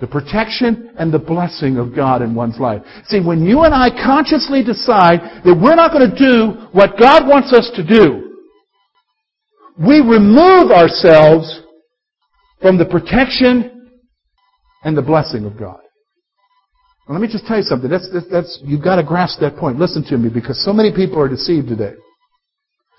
The 0.00 0.06
protection 0.06 0.92
and 0.98 1.12
the 1.12 1.18
blessing 1.18 1.78
of 1.78 1.94
God 1.94 2.20
in 2.20 2.34
one's 2.34 2.58
life. 2.58 2.82
See, 3.06 3.20
when 3.20 3.44
you 3.44 3.62
and 3.62 3.74
I 3.74 3.90
consciously 3.90 4.62
decide 4.62 5.20
that 5.44 5.58
we're 5.60 5.74
not 5.74 5.92
going 5.92 6.10
to 6.10 6.16
do 6.16 6.68
what 6.72 6.98
God 6.98 7.26
wants 7.26 7.52
us 7.52 7.70
to 7.76 7.86
do, 7.86 8.36
we 9.78 10.00
remove 10.00 10.70
ourselves 10.70 11.62
from 12.60 12.78
the 12.78 12.86
protection 12.86 13.75
and 14.86 14.96
the 14.96 15.02
blessing 15.02 15.44
of 15.44 15.58
God. 15.58 15.80
let 17.08 17.20
me 17.20 17.26
just 17.26 17.44
tell 17.44 17.56
you 17.56 17.64
something. 17.64 17.90
That's, 17.90 18.08
that's, 18.12 18.30
that's, 18.30 18.60
you've 18.62 18.84
got 18.84 18.96
to 18.96 19.02
grasp 19.02 19.40
that 19.40 19.56
point. 19.56 19.80
Listen 19.80 20.04
to 20.04 20.16
me 20.16 20.30
because 20.32 20.64
so 20.64 20.72
many 20.72 20.94
people 20.94 21.20
are 21.20 21.28
deceived 21.28 21.66
today. 21.66 21.94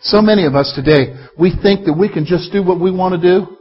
So 0.01 0.21
many 0.21 0.45
of 0.45 0.53
us 0.53 0.73
today, 0.75 1.15
we 1.39 1.55
think 1.63 1.85
that 1.85 1.95
we 1.97 2.11
can 2.11 2.25
just 2.25 2.51
do 2.51 2.61
what 2.61 2.81
we 2.81 2.91
want 2.91 3.15
to 3.15 3.21
do 3.21 3.57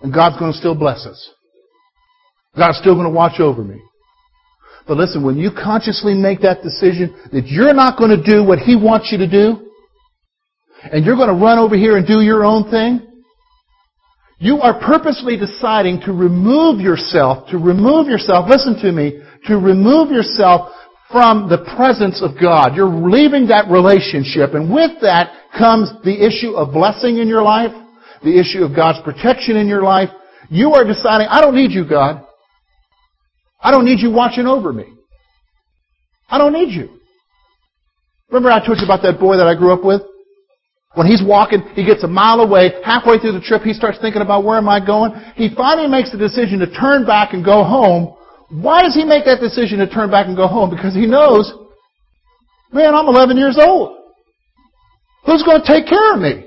and 0.00 0.12
God's 0.12 0.38
going 0.38 0.52
to 0.52 0.58
still 0.58 0.74
bless 0.74 1.04
us. 1.04 1.20
God's 2.56 2.78
still 2.78 2.94
going 2.94 3.06
to 3.06 3.12
watch 3.12 3.40
over 3.40 3.62
me. 3.62 3.78
But 4.88 4.96
listen, 4.96 5.22
when 5.22 5.36
you 5.36 5.50
consciously 5.52 6.14
make 6.14 6.40
that 6.40 6.62
decision 6.62 7.14
that 7.30 7.46
you're 7.46 7.74
not 7.74 7.98
going 7.98 8.10
to 8.10 8.22
do 8.22 8.42
what 8.42 8.58
He 8.58 8.74
wants 8.74 9.12
you 9.12 9.18
to 9.18 9.28
do, 9.28 9.70
and 10.82 11.04
you're 11.04 11.16
going 11.16 11.28
to 11.28 11.44
run 11.44 11.58
over 11.58 11.76
here 11.76 11.98
and 11.98 12.06
do 12.06 12.22
your 12.22 12.42
own 12.42 12.70
thing, 12.70 13.15
you 14.38 14.60
are 14.60 14.78
purposely 14.80 15.36
deciding 15.36 16.00
to 16.02 16.12
remove 16.12 16.80
yourself, 16.80 17.48
to 17.50 17.58
remove 17.58 18.06
yourself, 18.06 18.48
listen 18.48 18.78
to 18.82 18.92
me, 18.92 19.20
to 19.46 19.56
remove 19.56 20.10
yourself 20.10 20.72
from 21.10 21.48
the 21.48 21.58
presence 21.76 22.20
of 22.22 22.38
God. 22.40 22.74
You're 22.76 22.88
leaving 22.88 23.48
that 23.48 23.70
relationship, 23.70 24.54
and 24.54 24.72
with 24.72 25.00
that 25.00 25.32
comes 25.56 25.90
the 26.04 26.26
issue 26.26 26.54
of 26.54 26.74
blessing 26.74 27.18
in 27.18 27.28
your 27.28 27.42
life, 27.42 27.70
the 28.22 28.38
issue 28.38 28.64
of 28.64 28.76
God's 28.76 28.98
protection 29.04 29.56
in 29.56 29.68
your 29.68 29.82
life. 29.82 30.10
You 30.50 30.74
are 30.74 30.84
deciding, 30.84 31.28
I 31.28 31.40
don't 31.40 31.54
need 31.54 31.72
you, 31.72 31.88
God. 31.88 32.22
I 33.60 33.70
don't 33.70 33.84
need 33.84 34.00
you 34.00 34.10
watching 34.10 34.46
over 34.46 34.72
me. 34.72 34.84
I 36.28 36.38
don't 36.38 36.52
need 36.52 36.74
you. 36.74 37.00
Remember 38.28 38.50
I 38.50 38.64
told 38.64 38.78
you 38.78 38.84
about 38.84 39.02
that 39.02 39.18
boy 39.18 39.38
that 39.38 39.46
I 39.46 39.54
grew 39.54 39.72
up 39.72 39.84
with? 39.84 40.02
When 40.96 41.06
he's 41.06 41.22
walking, 41.22 41.60
he 41.74 41.84
gets 41.84 42.02
a 42.04 42.08
mile 42.08 42.40
away. 42.40 42.72
Halfway 42.82 43.18
through 43.18 43.32
the 43.32 43.44
trip, 43.44 43.60
he 43.60 43.74
starts 43.74 43.98
thinking 44.00 44.22
about 44.22 44.44
where 44.44 44.56
am 44.56 44.66
I 44.66 44.80
going? 44.80 45.12
He 45.36 45.52
finally 45.54 45.88
makes 45.88 46.10
the 46.10 46.16
decision 46.16 46.58
to 46.60 46.72
turn 46.72 47.04
back 47.04 47.34
and 47.34 47.44
go 47.44 47.64
home. 47.64 48.16
Why 48.48 48.80
does 48.80 48.94
he 48.94 49.04
make 49.04 49.26
that 49.26 49.38
decision 49.38 49.78
to 49.80 49.88
turn 49.88 50.10
back 50.10 50.26
and 50.26 50.34
go 50.34 50.48
home? 50.48 50.70
Because 50.70 50.94
he 50.94 51.04
knows, 51.04 51.52
man, 52.72 52.94
I'm 52.94 53.08
11 53.08 53.36
years 53.36 53.58
old. 53.60 53.92
Who's 55.26 55.42
going 55.42 55.60
to 55.60 55.66
take 55.66 55.86
care 55.86 56.14
of 56.14 56.20
me? 56.20 56.46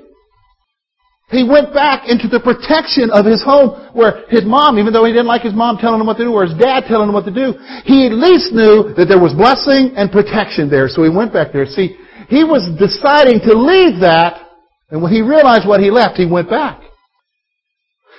He 1.30 1.46
went 1.46 1.72
back 1.72 2.08
into 2.10 2.26
the 2.26 2.42
protection 2.42 3.14
of 3.14 3.22
his 3.22 3.38
home 3.38 3.94
where 3.94 4.26
his 4.34 4.42
mom, 4.42 4.82
even 4.82 4.92
though 4.92 5.04
he 5.04 5.12
didn't 5.12 5.30
like 5.30 5.42
his 5.42 5.54
mom 5.54 5.78
telling 5.78 6.00
him 6.00 6.10
what 6.10 6.18
to 6.18 6.24
do 6.24 6.34
or 6.34 6.42
his 6.42 6.58
dad 6.58 6.90
telling 6.90 7.06
him 7.06 7.14
what 7.14 7.24
to 7.26 7.30
do, 7.30 7.54
he 7.86 8.10
at 8.10 8.18
least 8.18 8.50
knew 8.50 8.90
that 8.98 9.06
there 9.06 9.22
was 9.22 9.30
blessing 9.30 9.94
and 9.94 10.10
protection 10.10 10.66
there. 10.66 10.88
So 10.90 11.06
he 11.06 11.08
went 11.08 11.32
back 11.32 11.52
there. 11.52 11.70
See, 11.70 11.94
he 12.30 12.44
was 12.44 12.62
deciding 12.78 13.40
to 13.40 13.58
leave 13.58 14.00
that, 14.00 14.40
and 14.88 15.02
when 15.02 15.12
he 15.12 15.20
realized 15.20 15.66
what 15.66 15.80
he 15.80 15.90
left, 15.90 16.16
he 16.16 16.26
went 16.26 16.48
back. 16.48 16.80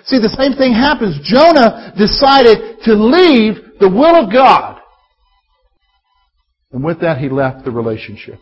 See, 0.04 0.20
the 0.20 0.36
same 0.38 0.58
thing 0.58 0.74
happens. 0.74 1.18
Jonah 1.24 1.94
decided 1.98 2.82
to 2.84 2.94
leave 2.94 3.80
the 3.80 3.88
will 3.88 4.24
of 4.24 4.32
God. 4.32 4.80
And 6.74 6.84
with 6.84 7.00
that, 7.02 7.20
he 7.20 7.30
left 7.30 7.64
the 7.64 7.72
relationship. 7.72 8.40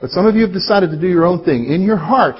But 0.00 0.10
some 0.10 0.26
of 0.26 0.34
you 0.34 0.42
have 0.42 0.52
decided 0.52 0.90
to 0.90 1.00
do 1.00 1.08
your 1.08 1.24
own 1.24 1.44
thing. 1.44 1.72
In 1.72 1.82
your 1.82 1.96
heart, 1.96 2.36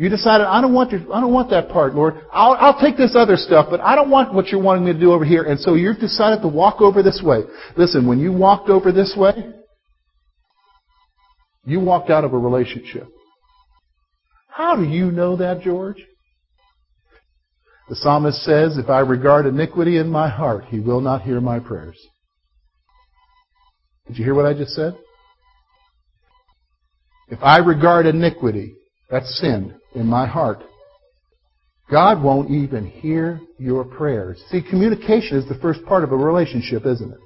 you 0.00 0.08
decided, 0.08 0.46
I 0.46 0.62
don't 0.62 0.72
want, 0.72 0.92
your, 0.92 1.00
I 1.12 1.20
don't 1.20 1.30
want 1.30 1.50
that 1.50 1.68
part, 1.68 1.94
Lord. 1.94 2.14
I'll, 2.32 2.56
I'll 2.58 2.80
take 2.80 2.96
this 2.96 3.14
other 3.14 3.36
stuff, 3.36 3.66
but 3.68 3.80
I 3.80 3.94
don't 3.94 4.08
want 4.08 4.32
what 4.32 4.46
you're 4.46 4.62
wanting 4.62 4.86
me 4.86 4.94
to 4.94 4.98
do 4.98 5.12
over 5.12 5.26
here. 5.26 5.42
And 5.42 5.60
so 5.60 5.74
you've 5.74 5.98
decided 5.98 6.40
to 6.40 6.48
walk 6.48 6.80
over 6.80 7.02
this 7.02 7.20
way. 7.22 7.40
Listen, 7.76 8.08
when 8.08 8.18
you 8.18 8.32
walked 8.32 8.70
over 8.70 8.92
this 8.92 9.14
way, 9.14 9.52
you 11.66 11.80
walked 11.80 12.08
out 12.08 12.24
of 12.24 12.32
a 12.32 12.38
relationship. 12.38 13.08
How 14.48 14.74
do 14.74 14.84
you 14.84 15.10
know 15.10 15.36
that, 15.36 15.60
George? 15.60 16.02
The 17.90 17.96
psalmist 17.96 18.42
says, 18.42 18.78
If 18.78 18.88
I 18.88 19.00
regard 19.00 19.44
iniquity 19.44 19.98
in 19.98 20.08
my 20.08 20.30
heart, 20.30 20.64
he 20.64 20.80
will 20.80 21.02
not 21.02 21.20
hear 21.20 21.42
my 21.42 21.60
prayers. 21.60 22.00
Did 24.06 24.16
you 24.16 24.24
hear 24.24 24.34
what 24.34 24.46
I 24.46 24.54
just 24.54 24.70
said? 24.70 24.96
If 27.28 27.40
I 27.42 27.58
regard 27.58 28.06
iniquity, 28.06 28.76
that's 29.10 29.38
sin, 29.38 29.74
in 29.94 30.06
my 30.06 30.26
heart, 30.26 30.62
God 31.90 32.22
won't 32.22 32.50
even 32.50 32.86
hear 32.86 33.40
your 33.58 33.84
prayers. 33.84 34.42
See, 34.50 34.62
communication 34.62 35.36
is 35.38 35.48
the 35.48 35.58
first 35.60 35.84
part 35.86 36.04
of 36.04 36.12
a 36.12 36.16
relationship, 36.16 36.86
isn't 36.86 37.12
it? 37.12 37.18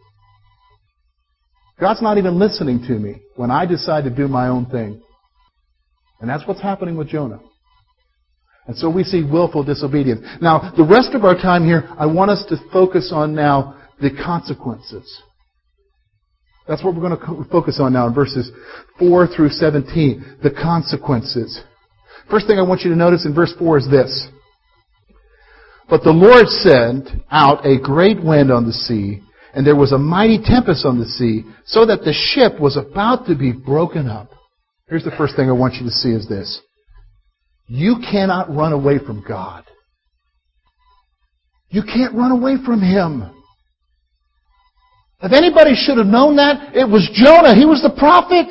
God's 1.79 2.01
not 2.01 2.19
even 2.19 2.39
listening 2.39 2.81
to 2.87 2.93
me 2.93 3.21
when 3.37 3.51
I 3.51 3.67
decide 3.67 4.05
to 4.05 4.11
do 4.11 4.29
my 4.29 4.49
own 4.49 4.67
thing. 4.67 5.03
And 6.21 6.31
that's 6.31 6.47
what's 6.47 6.63
happening 6.63 6.97
with 6.97 7.09
Jonah. 7.09 7.41
And 8.67 8.77
so 8.77 8.89
we 8.89 9.05
see 9.05 9.23
willful 9.23 9.65
disobedience. 9.65 10.21
Now, 10.41 10.73
the 10.77 10.85
rest 10.85 11.11
of 11.15 11.25
our 11.25 11.35
time 11.35 11.65
here, 11.67 11.87
I 11.99 12.07
want 12.07 12.31
us 12.31 12.45
to 12.49 12.57
focus 12.73 13.11
on 13.13 13.35
now 13.35 13.77
the 14.01 14.11
consequences. 14.11 15.23
That's 16.67 16.83
what 16.83 16.95
we're 16.95 17.07
going 17.07 17.19
to 17.19 17.51
focus 17.51 17.79
on 17.79 17.93
now 17.93 18.07
in 18.07 18.15
verses 18.15 18.51
4 18.99 19.27
through 19.27 19.51
17. 19.51 20.39
The 20.43 20.51
consequences. 20.51 21.63
First 22.31 22.47
thing 22.47 22.59
I 22.59 22.63
want 22.63 22.83
you 22.83 22.91
to 22.91 22.97
notice 22.97 23.27
in 23.27 23.35
verse 23.35 23.55
4 23.59 23.79
is 23.79 23.91
this. 23.91 24.29
But 25.89 26.03
the 26.03 26.11
Lord 26.11 26.49
sent 26.49 27.09
out 27.31 27.67
a 27.67 27.79
great 27.79 28.23
wind 28.23 28.51
on 28.51 28.67
the 28.67 28.73
sea, 28.73 29.21
and 29.55 29.67
there 29.67 29.77
was 29.77 29.93
a 29.93 29.99
mighty 29.99 30.39
tempest 30.43 30.87
on 30.87 30.99
the 30.99 31.05
sea, 31.05 31.45
so 31.67 31.85
that 31.87 32.01
the 32.05 32.13
ship 32.13 32.59
was 32.59 32.77
about 32.77 33.27
to 33.27 33.35
be 33.37 33.53
broken 33.53 34.09
up. 34.09 34.31
Here's 34.89 35.05
the 35.05 35.15
first 35.17 35.37
thing 35.37 35.49
I 35.49 35.53
want 35.53 35.75
you 35.75 35.85
to 35.85 35.91
see 35.91 36.11
is 36.11 36.29
this. 36.29 36.61
You 37.67 37.97
cannot 38.11 38.55
run 38.55 38.73
away 38.73 38.99
from 38.99 39.25
God. 39.27 39.65
You 41.69 41.83
can't 41.83 42.15
run 42.15 42.31
away 42.31 42.57
from 42.65 42.81
Him. 42.81 43.31
If 45.23 45.33
anybody 45.33 45.75
should 45.75 45.99
have 45.99 46.07
known 46.07 46.37
that, 46.37 46.77
it 46.77 46.85
was 46.85 47.09
Jonah. 47.15 47.55
He 47.55 47.65
was 47.65 47.81
the 47.83 47.95
prophet. 47.99 48.47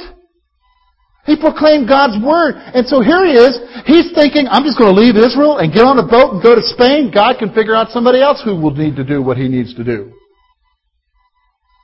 He 1.26 1.40
proclaimed 1.40 1.88
God's 1.88 2.20
word. 2.20 2.56
And 2.76 2.84
so 2.86 3.00
here 3.00 3.24
he 3.24 3.32
is. 3.32 3.60
He's 3.88 4.12
thinking, 4.12 4.44
I'm 4.52 4.64
just 4.64 4.78
going 4.78 4.94
to 4.94 5.00
leave 5.00 5.16
Israel 5.16 5.60
and 5.60 5.72
get 5.72 5.88
on 5.88 5.98
a 5.98 6.06
boat 6.06 6.36
and 6.36 6.44
go 6.44 6.56
to 6.56 6.62
Spain. 6.62 7.12
God 7.14 7.40
can 7.40 7.54
figure 7.54 7.76
out 7.76 7.90
somebody 7.90 8.22
else 8.22 8.42
who 8.44 8.60
will 8.60 8.76
need 8.76 8.96
to 8.98 9.04
do 9.04 9.22
what 9.24 9.38
he 9.38 9.48
needs 9.48 9.74
to 9.76 9.84
do. 9.84 10.12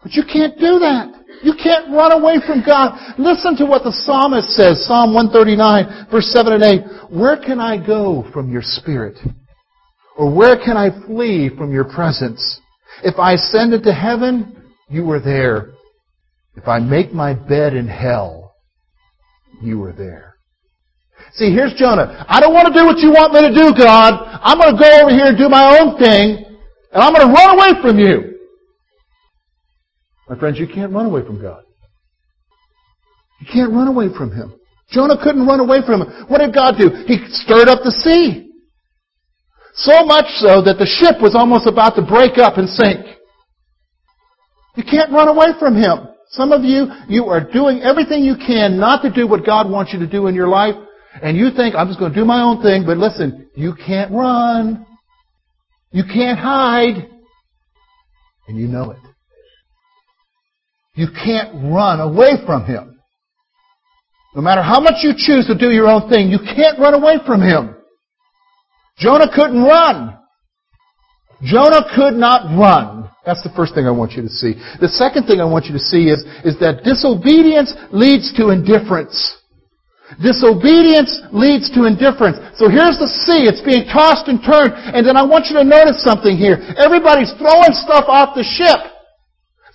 But 0.04 0.14
you 0.14 0.24
can't 0.24 0.60
do 0.60 0.80
that. 0.80 1.16
You 1.42 1.54
can't 1.62 1.92
run 1.92 2.12
away 2.12 2.38
from 2.46 2.64
God. 2.66 3.00
Listen 3.18 3.56
to 3.58 3.66
what 3.66 3.84
the 3.84 3.96
psalmist 4.04 4.50
says, 4.50 4.86
Psalm 4.86 5.14
139, 5.14 6.08
verse 6.12 6.28
7 6.34 6.54
and 6.54 6.64
8. 6.64 6.82
Where 7.10 7.38
can 7.38 7.62
I 7.62 7.78
go 7.78 8.26
from 8.34 8.52
your 8.52 8.62
spirit? 8.64 9.18
Or 10.18 10.34
where 10.34 10.58
can 10.58 10.76
I 10.76 10.90
flee 11.08 11.50
from 11.58 11.72
your 11.72 11.86
presence? 11.86 12.60
If 13.04 13.18
I 13.20 13.34
ascend 13.34 13.74
into 13.74 13.94
heaven, 13.94 14.74
you 14.90 15.10
are 15.12 15.20
there. 15.22 15.72
If 16.56 16.68
I 16.68 16.80
make 16.80 17.14
my 17.14 17.34
bed 17.34 17.74
in 17.74 17.88
hell, 17.88 18.49
you 19.62 19.80
were 19.80 19.94
there. 19.94 20.36
See, 21.34 21.52
here's 21.54 21.74
Jonah. 21.74 22.26
I 22.28 22.40
don't 22.40 22.54
want 22.54 22.68
to 22.68 22.74
do 22.74 22.86
what 22.86 22.98
you 23.00 23.12
want 23.12 23.34
me 23.34 23.42
to 23.42 23.54
do, 23.54 23.74
God. 23.78 24.14
I'm 24.42 24.58
going 24.58 24.74
to 24.74 24.80
go 24.80 24.90
over 25.02 25.12
here 25.12 25.28
and 25.28 25.38
do 25.38 25.50
my 25.50 25.78
own 25.80 25.98
thing, 26.00 26.46
and 26.92 27.04
I'm 27.04 27.14
going 27.14 27.28
to 27.28 27.34
run 27.34 27.56
away 27.56 27.82
from 27.82 28.00
you. 28.00 28.40
My 30.28 30.38
friends, 30.38 30.60
you 30.60 30.68
can't 30.68 30.92
run 30.92 31.06
away 31.06 31.26
from 31.26 31.42
God. 31.42 31.64
You 33.42 33.48
can't 33.52 33.72
run 33.72 33.88
away 33.88 34.08
from 34.16 34.32
Him. 34.32 34.54
Jonah 34.92 35.18
couldn't 35.22 35.46
run 35.46 35.60
away 35.60 35.80
from 35.86 36.02
Him. 36.02 36.26
What 36.28 36.40
did 36.40 36.54
God 36.54 36.76
do? 36.78 36.90
He 37.08 37.18
stirred 37.30 37.68
up 37.68 37.80
the 37.84 37.92
sea. 37.92 38.52
So 39.74 40.04
much 40.04 40.26
so 40.38 40.62
that 40.62 40.78
the 40.78 40.86
ship 40.86 41.22
was 41.22 41.36
almost 41.36 41.68
about 41.68 41.96
to 41.96 42.02
break 42.02 42.38
up 42.38 42.58
and 42.58 42.68
sink. 42.68 43.06
You 44.76 44.84
can't 44.84 45.12
run 45.12 45.28
away 45.28 45.48
from 45.60 45.76
Him. 45.76 46.09
Some 46.30 46.52
of 46.52 46.64
you, 46.64 46.88
you 47.08 47.26
are 47.26 47.42
doing 47.42 47.82
everything 47.82 48.24
you 48.24 48.36
can 48.36 48.80
not 48.80 49.02
to 49.02 49.12
do 49.12 49.28
what 49.28 49.46
God 49.46 49.70
wants 49.70 49.92
you 49.94 50.00
to 50.00 50.08
do 50.08 50.28
in 50.28 50.36
your 50.36 50.48
life, 50.48 50.76
and 51.24 51.36
you 51.36 51.50
think, 51.56 51.76
I'm 51.76 51.88
just 51.88 52.00
going 52.00 52.14
to 52.14 52.20
do 52.20 52.26
my 52.26 52.42
own 52.42 52.62
thing, 52.62 52.86
but 52.86 52.98
listen, 52.98 53.50
you 53.56 53.74
can't 53.74 54.12
run. 54.12 54.86
You 55.92 56.04
can't 56.04 56.38
hide. 56.38 57.10
And 58.48 58.58
you 58.58 58.68
know 58.68 58.92
it. 58.92 59.00
You 60.94 61.08
can't 61.08 61.74
run 61.74 62.00
away 62.00 62.46
from 62.46 62.66
Him. 62.66 63.00
No 64.36 64.42
matter 64.42 64.62
how 64.62 64.80
much 64.80 64.96
you 65.02 65.14
choose 65.18 65.48
to 65.48 65.58
do 65.58 65.72
your 65.72 65.88
own 65.88 66.10
thing, 66.10 66.30
you 66.30 66.38
can't 66.38 66.78
run 66.78 66.94
away 66.94 67.16
from 67.26 67.42
Him. 67.42 67.76
Jonah 69.00 69.34
couldn't 69.34 69.64
run. 69.64 70.19
Jonah 71.42 71.88
could 71.96 72.16
not 72.16 72.52
run. 72.58 73.10
That's 73.26 73.44
the 73.44 73.54
first 73.56 73.76
thing 73.76 73.86
I 73.86 73.92
want 73.92 74.14
you 74.14 74.24
to 74.24 74.30
see. 74.30 74.56
The 74.80 74.90
second 74.90 75.28
thing 75.28 75.40
I 75.40 75.46
want 75.46 75.66
you 75.66 75.74
to 75.74 75.80
see 75.80 76.10
is, 76.10 76.26
is 76.44 76.58
that 76.60 76.84
disobedience 76.84 77.76
leads 77.92 78.34
to 78.36 78.50
indifference. 78.50 79.14
Disobedience 80.18 81.14
leads 81.30 81.70
to 81.78 81.86
indifference. 81.86 82.42
So 82.58 82.66
here's 82.66 82.98
the 82.98 83.06
sea. 83.30 83.46
It's 83.46 83.62
being 83.62 83.86
tossed 83.86 84.26
and 84.26 84.42
turned. 84.42 84.74
And 84.74 85.06
then 85.06 85.14
I 85.14 85.22
want 85.22 85.54
you 85.54 85.56
to 85.62 85.64
notice 85.64 86.02
something 86.02 86.34
here. 86.34 86.58
Everybody's 86.82 87.30
throwing 87.38 87.78
stuff 87.78 88.10
off 88.10 88.34
the 88.34 88.42
ship. 88.42 88.82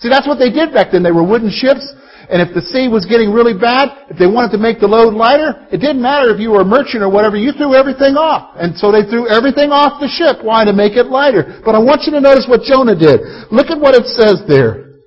See, 0.03 0.11
that's 0.11 0.27
what 0.27 0.43
they 0.43 0.51
did 0.51 0.75
back 0.75 0.91
then. 0.91 1.07
They 1.07 1.15
were 1.15 1.23
wooden 1.23 1.55
ships, 1.55 1.87
and 2.31 2.41
if 2.41 2.55
the 2.55 2.63
sea 2.63 2.89
was 2.89 3.05
getting 3.05 3.33
really 3.33 3.53
bad, 3.53 4.09
if 4.09 4.17
they 4.17 4.27
wanted 4.27 4.53
to 4.53 4.61
make 4.63 4.81
the 4.81 4.89
load 4.89 5.13
lighter, 5.15 5.67
it 5.71 5.79
didn't 5.79 6.01
matter 6.01 6.33
if 6.33 6.41
you 6.41 6.51
were 6.51 6.63
a 6.63 6.65
merchant 6.65 7.03
or 7.03 7.11
whatever, 7.11 7.37
you 7.37 7.53
threw 7.53 7.75
everything 7.75 8.17
off. 8.17 8.57
And 8.57 8.77
so 8.77 8.91
they 8.91 9.05
threw 9.05 9.29
everything 9.29 9.71
off 9.71 10.01
the 10.01 10.09
ship. 10.09 10.45
Why? 10.45 10.65
To 10.65 10.73
make 10.73 10.97
it 10.97 11.07
lighter. 11.07 11.61
But 11.65 11.75
I 11.75 11.81
want 11.81 12.09
you 12.09 12.13
to 12.13 12.21
notice 12.21 12.47
what 12.49 12.63
Jonah 12.63 12.97
did. 12.97 13.21
Look 13.53 13.69
at 13.69 13.81
what 13.81 13.95
it 13.95 14.07
says 14.07 14.43
there. 14.49 15.01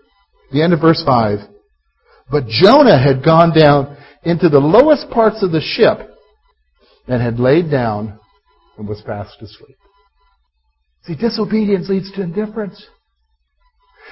The 0.51 0.61
end 0.61 0.73
of 0.73 0.81
verse 0.81 1.01
5. 1.05 1.39
But 2.29 2.47
Jonah 2.47 3.01
had 3.01 3.23
gone 3.23 3.57
down 3.57 3.97
into 4.23 4.49
the 4.49 4.59
lowest 4.59 5.09
parts 5.09 5.41
of 5.41 5.51
the 5.51 5.61
ship 5.61 6.11
and 7.07 7.21
had 7.21 7.39
laid 7.39 7.71
down 7.71 8.19
and 8.77 8.87
was 8.87 9.01
fast 9.01 9.41
asleep. 9.41 9.77
See, 11.03 11.15
disobedience 11.15 11.89
leads 11.89 12.11
to 12.13 12.21
indifference. 12.21 12.85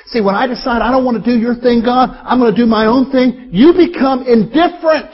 See, 0.07 0.21
when 0.21 0.35
I 0.35 0.45
decide 0.45 0.81
I 0.81 0.91
don't 0.91 1.03
want 1.03 1.23
to 1.23 1.25
do 1.25 1.37
your 1.37 1.55
thing, 1.55 1.81
God, 1.83 2.09
I'm 2.23 2.39
going 2.39 2.53
to 2.53 2.57
do 2.57 2.67
my 2.67 2.85
own 2.85 3.11
thing, 3.11 3.49
you 3.51 3.73
become 3.73 4.21
indifferent. 4.27 5.13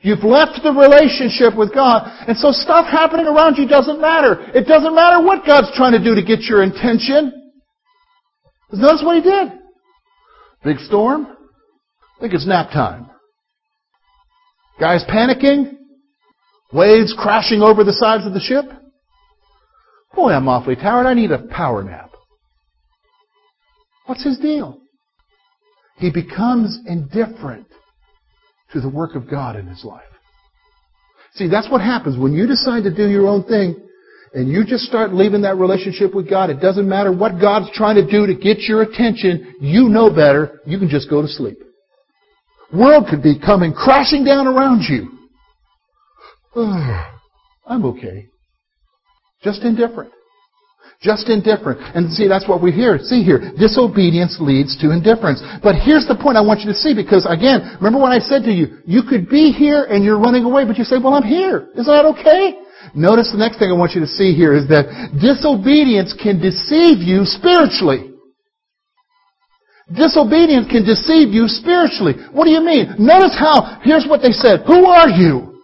You've 0.00 0.24
left 0.24 0.62
the 0.62 0.72
relationship 0.72 1.56
with 1.56 1.72
God. 1.72 2.10
And 2.26 2.36
so 2.36 2.50
stuff 2.50 2.86
happening 2.86 3.26
around 3.26 3.56
you 3.56 3.68
doesn't 3.68 4.00
matter. 4.00 4.50
It 4.54 4.66
doesn't 4.66 4.94
matter 4.94 5.24
what 5.24 5.46
God's 5.46 5.70
trying 5.76 5.92
to 5.92 6.02
do 6.02 6.14
to 6.14 6.22
get 6.22 6.40
your 6.42 6.62
intention. 6.62 7.52
Because 8.66 8.82
notice 8.82 9.02
what 9.04 9.16
he 9.16 9.22
did. 9.22 9.52
Big 10.64 10.78
storm. 10.78 11.26
I 11.26 12.20
think 12.20 12.34
it's 12.34 12.46
nap 12.46 12.70
time. 12.70 13.10
Guys 14.80 15.04
panicking. 15.08 15.76
Waves 16.72 17.14
crashing 17.16 17.62
over 17.62 17.84
the 17.84 17.92
sides 17.92 18.26
of 18.26 18.32
the 18.32 18.40
ship. 18.40 18.64
Boy, 20.14 20.32
I'm 20.32 20.48
awfully 20.48 20.76
tired. 20.76 21.06
I 21.06 21.14
need 21.14 21.30
a 21.30 21.38
power 21.38 21.82
nap. 21.82 22.11
What's 24.06 24.24
his 24.24 24.38
deal? 24.38 24.78
He 25.96 26.10
becomes 26.10 26.78
indifferent 26.86 27.66
to 28.72 28.80
the 28.80 28.88
work 28.88 29.14
of 29.14 29.30
God 29.30 29.56
in 29.56 29.66
his 29.66 29.84
life. 29.84 30.02
See, 31.34 31.48
that's 31.48 31.70
what 31.70 31.80
happens 31.80 32.18
when 32.18 32.32
you 32.32 32.46
decide 32.46 32.84
to 32.84 32.94
do 32.94 33.08
your 33.08 33.26
own 33.26 33.44
thing 33.44 33.76
and 34.34 34.48
you 34.48 34.64
just 34.64 34.84
start 34.84 35.14
leaving 35.14 35.42
that 35.42 35.56
relationship 35.56 36.14
with 36.14 36.28
God. 36.28 36.50
It 36.50 36.60
doesn't 36.60 36.88
matter 36.88 37.12
what 37.12 37.40
God's 37.40 37.70
trying 37.74 37.96
to 37.96 38.10
do 38.10 38.26
to 38.26 38.34
get 38.34 38.60
your 38.60 38.82
attention. 38.82 39.56
You 39.60 39.88
know 39.88 40.10
better. 40.10 40.60
You 40.66 40.78
can 40.78 40.88
just 40.88 41.08
go 41.10 41.22
to 41.22 41.28
sleep. 41.28 41.58
World 42.72 43.06
could 43.10 43.22
be 43.22 43.38
coming 43.38 43.72
crashing 43.72 44.24
down 44.24 44.46
around 44.46 44.82
you. 44.88 45.10
I'm 47.66 47.84
okay. 47.84 48.28
Just 49.42 49.62
indifferent. 49.62 50.12
Just 51.02 51.28
indifferent. 51.28 51.82
And 51.98 52.06
see, 52.14 52.30
that's 52.30 52.46
what 52.46 52.62
we 52.62 52.70
hear. 52.70 52.96
See 53.02 53.26
here. 53.26 53.50
Disobedience 53.58 54.38
leads 54.38 54.78
to 54.78 54.94
indifference. 54.94 55.42
But 55.58 55.74
here's 55.74 56.06
the 56.06 56.14
point 56.14 56.38
I 56.38 56.46
want 56.46 56.62
you 56.62 56.70
to 56.70 56.78
see 56.78 56.94
because 56.94 57.26
again, 57.26 57.74
remember 57.82 57.98
when 57.98 58.14
I 58.14 58.22
said 58.22 58.46
to 58.46 58.54
you, 58.54 58.78
you 58.86 59.02
could 59.02 59.28
be 59.28 59.50
here 59.50 59.90
and 59.90 60.06
you're 60.06 60.18
running 60.18 60.46
away, 60.46 60.62
but 60.64 60.78
you 60.78 60.86
say, 60.86 61.02
well, 61.02 61.18
I'm 61.18 61.26
here. 61.26 61.74
Is 61.74 61.90
that 61.90 62.06
okay? 62.14 62.62
Notice 62.94 63.34
the 63.34 63.42
next 63.42 63.58
thing 63.58 63.66
I 63.66 63.74
want 63.74 63.98
you 63.98 64.00
to 64.00 64.06
see 64.06 64.30
here 64.30 64.54
is 64.54 64.70
that 64.70 64.86
disobedience 65.18 66.14
can 66.14 66.38
deceive 66.38 67.02
you 67.02 67.26
spiritually. 67.26 68.14
Disobedience 69.90 70.70
can 70.70 70.86
deceive 70.86 71.34
you 71.34 71.50
spiritually. 71.50 72.14
What 72.30 72.46
do 72.46 72.54
you 72.54 72.62
mean? 72.62 72.94
Notice 73.02 73.34
how, 73.34 73.82
here's 73.82 74.06
what 74.06 74.22
they 74.22 74.30
said. 74.30 74.62
Who 74.70 74.86
are 74.86 75.10
you? 75.10 75.58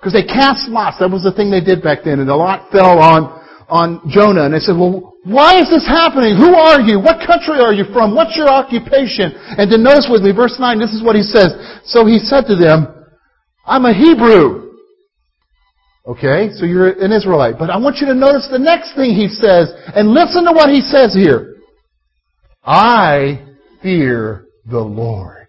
Because 0.00 0.16
they 0.16 0.24
cast 0.24 0.68
lots. 0.72 0.96
That 0.98 1.12
was 1.12 1.28
the 1.28 1.32
thing 1.32 1.50
they 1.52 1.60
did 1.60 1.82
back 1.82 2.08
then. 2.08 2.20
And 2.20 2.28
the 2.28 2.34
lot 2.34 2.72
fell 2.72 2.96
on 2.96 3.37
on 3.68 4.00
Jonah 4.08 4.44
and 4.44 4.54
they 4.54 4.58
said, 4.58 4.76
well, 4.76 5.14
why 5.24 5.60
is 5.60 5.68
this 5.68 5.86
happening? 5.86 6.36
Who 6.36 6.54
are 6.54 6.80
you? 6.80 6.98
What 6.98 7.26
country 7.26 7.60
are 7.60 7.72
you 7.72 7.84
from? 7.92 8.14
What's 8.14 8.36
your 8.36 8.48
occupation? 8.48 9.32
And 9.36 9.70
then 9.70 9.82
notice 9.82 10.08
with 10.10 10.22
me, 10.22 10.32
verse 10.32 10.56
9, 10.58 10.78
this 10.78 10.92
is 10.92 11.02
what 11.02 11.16
he 11.16 11.22
says. 11.22 11.52
So 11.84 12.06
he 12.06 12.18
said 12.18 12.48
to 12.48 12.56
them, 12.56 12.88
I'm 13.66 13.84
a 13.84 13.92
Hebrew. 13.92 14.72
Okay, 16.06 16.48
so 16.54 16.64
you're 16.64 16.88
an 16.88 17.12
Israelite. 17.12 17.58
But 17.58 17.68
I 17.68 17.76
want 17.76 17.96
you 17.96 18.06
to 18.06 18.14
notice 18.14 18.48
the 18.50 18.58
next 18.58 18.96
thing 18.96 19.14
he 19.14 19.28
says, 19.28 19.70
and 19.94 20.08
listen 20.08 20.44
to 20.46 20.52
what 20.52 20.70
he 20.70 20.80
says 20.80 21.12
here. 21.12 21.56
I 22.64 23.46
fear 23.82 24.46
the 24.64 24.80
Lord. 24.80 25.48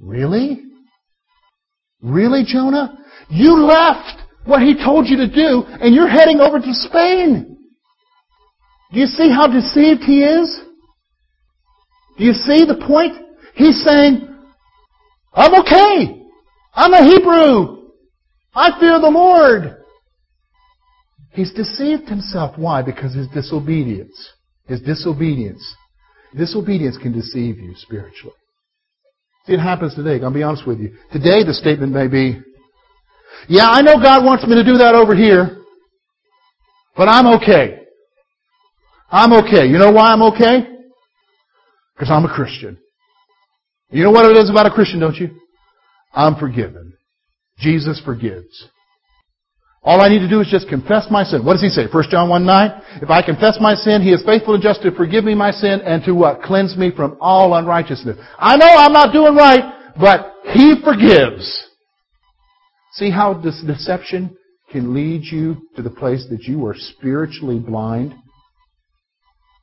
Really? 0.00 0.62
Really, 2.00 2.44
Jonah? 2.46 2.96
You 3.28 3.64
left 3.64 4.22
what 4.46 4.62
he 4.62 4.74
told 4.74 5.06
you 5.06 5.16
to 5.18 5.28
do, 5.28 5.64
and 5.66 5.94
you're 5.94 6.08
heading 6.08 6.40
over 6.40 6.58
to 6.58 6.72
Spain. 6.72 7.58
Do 8.92 9.00
you 9.00 9.06
see 9.06 9.30
how 9.30 9.46
deceived 9.48 10.02
he 10.02 10.22
is? 10.22 10.60
Do 12.18 12.24
you 12.24 12.32
see 12.32 12.64
the 12.64 12.82
point? 12.86 13.14
He's 13.54 13.84
saying, 13.84 14.26
I'm 15.34 15.54
okay. 15.60 16.22
I'm 16.74 16.92
a 16.92 17.04
Hebrew. 17.04 17.90
I 18.54 18.78
fear 18.80 18.98
the 19.00 19.10
Lord. 19.10 19.76
He's 21.32 21.52
deceived 21.52 22.08
himself. 22.08 22.56
Why? 22.56 22.80
Because 22.82 23.14
his 23.14 23.28
disobedience. 23.28 24.16
His 24.66 24.80
disobedience. 24.80 25.62
Disobedience 26.34 26.96
can 26.96 27.12
deceive 27.12 27.58
you 27.58 27.74
spiritually. 27.76 28.34
See, 29.46 29.52
it 29.52 29.60
happens 29.60 29.94
today. 29.94 30.18
To 30.18 30.30
be 30.30 30.42
honest 30.42 30.66
with 30.66 30.80
you. 30.80 30.94
Today, 31.12 31.44
the 31.44 31.52
statement 31.52 31.92
may 31.92 32.08
be, 32.08 32.40
yeah, 33.48 33.68
I 33.68 33.82
know 33.82 33.94
God 34.00 34.24
wants 34.24 34.44
me 34.46 34.54
to 34.54 34.64
do 34.64 34.78
that 34.78 34.94
over 34.94 35.14
here, 35.14 35.62
but 36.96 37.08
I'm 37.08 37.26
okay. 37.38 37.80
I'm 39.10 39.32
okay. 39.32 39.66
You 39.66 39.78
know 39.78 39.92
why 39.92 40.12
I'm 40.12 40.22
okay? 40.22 40.66
Because 41.94 42.10
I'm 42.10 42.24
a 42.24 42.32
Christian. 42.32 42.78
You 43.90 44.02
know 44.02 44.10
what 44.10 44.30
it 44.30 44.36
is 44.36 44.50
about 44.50 44.66
a 44.66 44.70
Christian, 44.70 45.00
don't 45.00 45.16
you? 45.16 45.30
I'm 46.12 46.36
forgiven. 46.36 46.94
Jesus 47.58 48.00
forgives. 48.04 48.68
All 49.82 50.00
I 50.00 50.08
need 50.08 50.18
to 50.18 50.28
do 50.28 50.40
is 50.40 50.48
just 50.48 50.68
confess 50.68 51.06
my 51.12 51.22
sin. 51.22 51.44
What 51.44 51.52
does 51.54 51.62
he 51.62 51.68
say? 51.68 51.86
1 51.90 52.04
John 52.10 52.28
1 52.28 52.44
9. 52.44 52.82
If 53.02 53.10
I 53.10 53.22
confess 53.22 53.58
my 53.60 53.74
sin, 53.74 54.02
he 54.02 54.10
is 54.10 54.24
faithful 54.26 54.54
and 54.54 54.62
just 54.62 54.82
to 54.82 54.90
forgive 54.90 55.22
me 55.22 55.36
my 55.36 55.52
sin 55.52 55.80
and 55.84 56.02
to 56.04 56.12
what? 56.12 56.42
Cleanse 56.42 56.76
me 56.76 56.90
from 56.90 57.16
all 57.20 57.54
unrighteousness. 57.54 58.18
I 58.36 58.56
know 58.56 58.66
I'm 58.66 58.92
not 58.92 59.12
doing 59.12 59.36
right, 59.36 59.94
but 59.98 60.34
he 60.52 60.74
forgives. 60.82 61.68
See 62.96 63.10
how 63.10 63.34
this 63.34 63.62
deception 63.66 64.36
can 64.70 64.94
lead 64.94 65.22
you 65.24 65.68
to 65.76 65.82
the 65.82 65.90
place 65.90 66.26
that 66.30 66.44
you 66.44 66.64
are 66.66 66.74
spiritually 66.74 67.58
blind? 67.58 68.14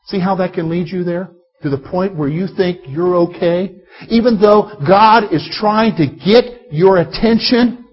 See 0.06 0.19
how 0.19 0.36
that 0.36 0.54
can 0.54 0.69
lead 0.69 0.88
you 0.88 1.04
there? 1.04 1.32
To 1.63 1.69
the 1.69 1.80
point 1.80 2.15
where 2.15 2.30
you 2.30 2.46
think 2.56 2.82
you're 2.86 3.15
okay? 3.15 3.76
Even 4.10 4.39
though 4.39 4.72
God 4.88 5.34
is 5.34 5.48
trying 5.60 5.96
to 5.96 6.06
get 6.06 6.72
your 6.72 6.98
attention? 6.98 7.86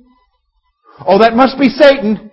Oh, 1.07 1.19
that 1.19 1.35
must 1.35 1.59
be 1.59 1.69
Satan. 1.69 2.31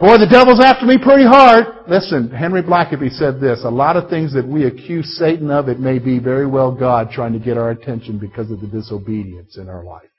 Boy, 0.00 0.18
the 0.18 0.26
devil's 0.28 0.64
after 0.64 0.84
me 0.84 0.98
pretty 0.98 1.24
hard. 1.24 1.66
Listen, 1.86 2.28
Henry 2.30 2.62
Blackaby 2.62 3.10
said 3.10 3.40
this. 3.40 3.60
A 3.62 3.70
lot 3.70 3.96
of 3.96 4.10
things 4.10 4.34
that 4.34 4.48
we 4.48 4.66
accuse 4.66 5.16
Satan 5.16 5.48
of, 5.48 5.68
it 5.68 5.78
may 5.78 6.00
be 6.00 6.18
very 6.18 6.46
well 6.46 6.74
God 6.74 7.10
trying 7.12 7.34
to 7.34 7.38
get 7.38 7.56
our 7.56 7.70
attention 7.70 8.18
because 8.18 8.50
of 8.50 8.60
the 8.60 8.66
disobedience 8.66 9.58
in 9.58 9.68
our 9.68 9.84
life. 9.84 10.11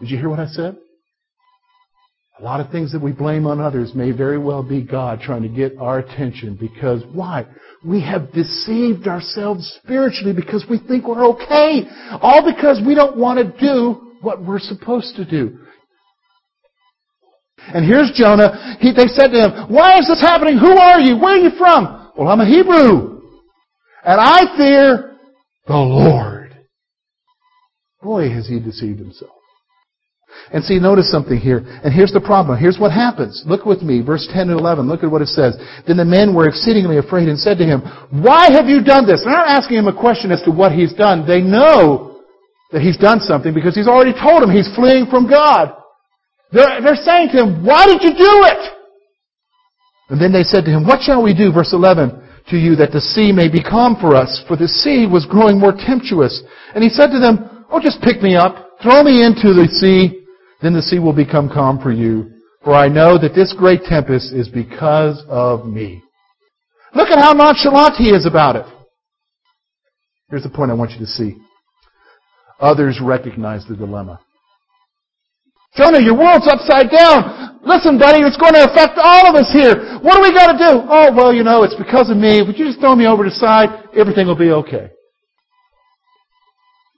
Did 0.00 0.10
you 0.10 0.18
hear 0.18 0.28
what 0.28 0.40
I 0.40 0.46
said? 0.46 0.76
A 2.38 2.42
lot 2.42 2.60
of 2.60 2.70
things 2.70 2.92
that 2.92 3.02
we 3.02 3.10
blame 3.10 3.46
on 3.46 3.60
others 3.60 3.94
may 3.96 4.12
very 4.12 4.38
well 4.38 4.62
be 4.62 4.80
God 4.80 5.20
trying 5.20 5.42
to 5.42 5.48
get 5.48 5.76
our 5.78 5.98
attention 5.98 6.56
because 6.58 7.02
why? 7.12 7.46
We 7.84 8.00
have 8.02 8.32
deceived 8.32 9.08
ourselves 9.08 9.76
spiritually 9.82 10.32
because 10.32 10.64
we 10.70 10.78
think 10.78 11.08
we're 11.08 11.26
okay. 11.30 11.82
All 12.22 12.48
because 12.48 12.80
we 12.86 12.94
don't 12.94 13.16
want 13.16 13.38
to 13.38 13.60
do 13.60 14.14
what 14.20 14.44
we're 14.44 14.60
supposed 14.60 15.16
to 15.16 15.24
do. 15.28 15.58
And 17.58 17.84
here's 17.84 18.12
Jonah. 18.14 18.76
He, 18.80 18.92
they 18.92 19.08
said 19.08 19.28
to 19.28 19.42
him, 19.42 19.72
Why 19.72 19.98
is 19.98 20.06
this 20.06 20.20
happening? 20.20 20.58
Who 20.58 20.78
are 20.78 21.00
you? 21.00 21.18
Where 21.18 21.34
are 21.34 21.42
you 21.42 21.50
from? 21.58 22.12
Well, 22.16 22.28
I'm 22.28 22.40
a 22.40 22.46
Hebrew. 22.46 23.20
And 24.04 24.20
I 24.20 24.56
fear 24.56 25.18
the 25.66 25.76
Lord. 25.76 26.56
Boy, 28.00 28.30
has 28.30 28.46
he 28.46 28.60
deceived 28.60 29.00
himself. 29.00 29.37
And 30.52 30.64
see, 30.64 30.78
notice 30.78 31.10
something 31.10 31.36
here. 31.36 31.58
And 31.84 31.92
here's 31.92 32.12
the 32.12 32.20
problem. 32.20 32.58
Here's 32.58 32.78
what 32.78 32.92
happens. 32.92 33.44
Look 33.46 33.66
with 33.66 33.82
me, 33.82 34.00
verse 34.00 34.26
10 34.32 34.48
and 34.48 34.58
11. 34.58 34.88
Look 34.88 35.04
at 35.04 35.10
what 35.10 35.22
it 35.22 35.28
says. 35.28 35.56
Then 35.86 35.96
the 35.96 36.04
men 36.04 36.34
were 36.34 36.48
exceedingly 36.48 36.98
afraid 36.98 37.28
and 37.28 37.38
said 37.38 37.58
to 37.58 37.64
him, 37.64 37.82
Why 38.10 38.50
have 38.50 38.66
you 38.66 38.82
done 38.82 39.06
this? 39.06 39.22
They're 39.24 39.32
not 39.32 39.48
asking 39.48 39.78
him 39.78 39.88
a 39.88 39.96
question 39.96 40.32
as 40.32 40.42
to 40.42 40.50
what 40.50 40.72
he's 40.72 40.94
done. 40.94 41.26
They 41.26 41.42
know 41.42 42.08
that 42.72 42.82
he's 42.82 42.96
done 42.96 43.20
something 43.20 43.54
because 43.54 43.74
he's 43.74 43.88
already 43.88 44.12
told 44.12 44.42
them 44.42 44.50
he's 44.50 44.68
fleeing 44.74 45.06
from 45.06 45.28
God. 45.28 45.72
They're, 46.52 46.80
they're 46.80 47.00
saying 47.04 47.28
to 47.32 47.44
him, 47.44 47.64
why 47.64 47.86
did 47.86 48.02
you 48.02 48.12
do 48.12 48.34
it? 48.48 48.72
And 50.08 50.20
then 50.20 50.32
they 50.32 50.42
said 50.42 50.64
to 50.64 50.70
him, 50.70 50.86
what 50.86 51.02
shall 51.02 51.22
we 51.22 51.34
do, 51.34 51.52
verse 51.52 51.72
11, 51.72 52.24
to 52.48 52.56
you 52.56 52.76
that 52.76 52.92
the 52.92 53.00
sea 53.00 53.32
may 53.32 53.48
be 53.48 53.62
calm 53.62 53.96
for 54.00 54.16
us? 54.16 54.42
For 54.48 54.56
the 54.56 54.68
sea 54.68 55.06
was 55.06 55.26
growing 55.26 55.60
more 55.60 55.72
tempestuous. 55.72 56.42
And 56.74 56.82
he 56.82 56.88
said 56.88 57.12
to 57.12 57.20
them, 57.20 57.66
oh, 57.70 57.80
just 57.80 58.00
pick 58.00 58.22
me 58.22 58.36
up, 58.36 58.80
throw 58.82 59.02
me 59.02 59.24
into 59.24 59.52
the 59.52 59.68
sea, 59.68 60.24
then 60.62 60.74
the 60.74 60.82
sea 60.82 60.98
will 60.98 61.12
become 61.12 61.48
calm 61.48 61.80
for 61.80 61.92
you. 61.92 62.32
For 62.64 62.74
I 62.74 62.88
know 62.88 63.18
that 63.18 63.34
this 63.34 63.54
great 63.56 63.82
tempest 63.84 64.32
is 64.32 64.48
because 64.48 65.22
of 65.28 65.66
me. 65.66 66.02
Look 66.94 67.08
at 67.08 67.18
how 67.18 67.32
nonchalant 67.32 67.94
he 67.96 68.10
is 68.10 68.26
about 68.26 68.56
it. 68.56 68.66
Here's 70.30 70.42
the 70.42 70.50
point 70.50 70.70
I 70.70 70.74
want 70.74 70.90
you 70.92 70.98
to 70.98 71.06
see. 71.06 71.36
Others 72.60 73.00
recognize 73.02 73.64
the 73.66 73.76
dilemma. 73.76 74.20
Jonah, 75.76 76.02
your 76.02 76.18
world's 76.18 76.48
upside 76.48 76.90
down. 76.90 77.60
Listen, 77.62 77.98
buddy, 77.98 78.20
it's 78.20 78.36
going 78.36 78.54
to 78.54 78.64
affect 78.64 78.98
all 78.98 79.28
of 79.28 79.34
us 79.36 79.50
here. 79.52 80.00
What 80.02 80.16
do 80.16 80.22
we 80.22 80.32
got 80.32 80.52
to 80.52 80.58
do? 80.58 80.82
Oh, 80.88 81.14
well, 81.14 81.32
you 81.32 81.44
know, 81.44 81.62
it's 81.62 81.76
because 81.76 82.10
of 82.10 82.16
me. 82.16 82.42
Would 82.42 82.58
you 82.58 82.66
just 82.66 82.80
throw 82.80 82.96
me 82.96 83.06
over 83.06 83.24
the 83.24 83.30
side? 83.30 83.68
Everything 83.96 84.26
will 84.26 84.38
be 84.38 84.50
okay. 84.50 84.90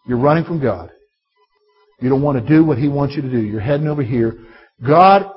You're 0.06 0.18
running 0.18 0.44
from 0.44 0.62
God. 0.62 0.90
You 2.00 2.08
don't 2.08 2.22
want 2.22 2.44
to 2.44 2.46
do 2.46 2.64
what 2.64 2.78
He 2.78 2.88
wants 2.88 3.14
you 3.14 3.22
to 3.22 3.30
do. 3.30 3.40
You're 3.40 3.60
heading 3.60 3.88
over 3.88 4.02
here. 4.02 4.38
God, 4.86 5.30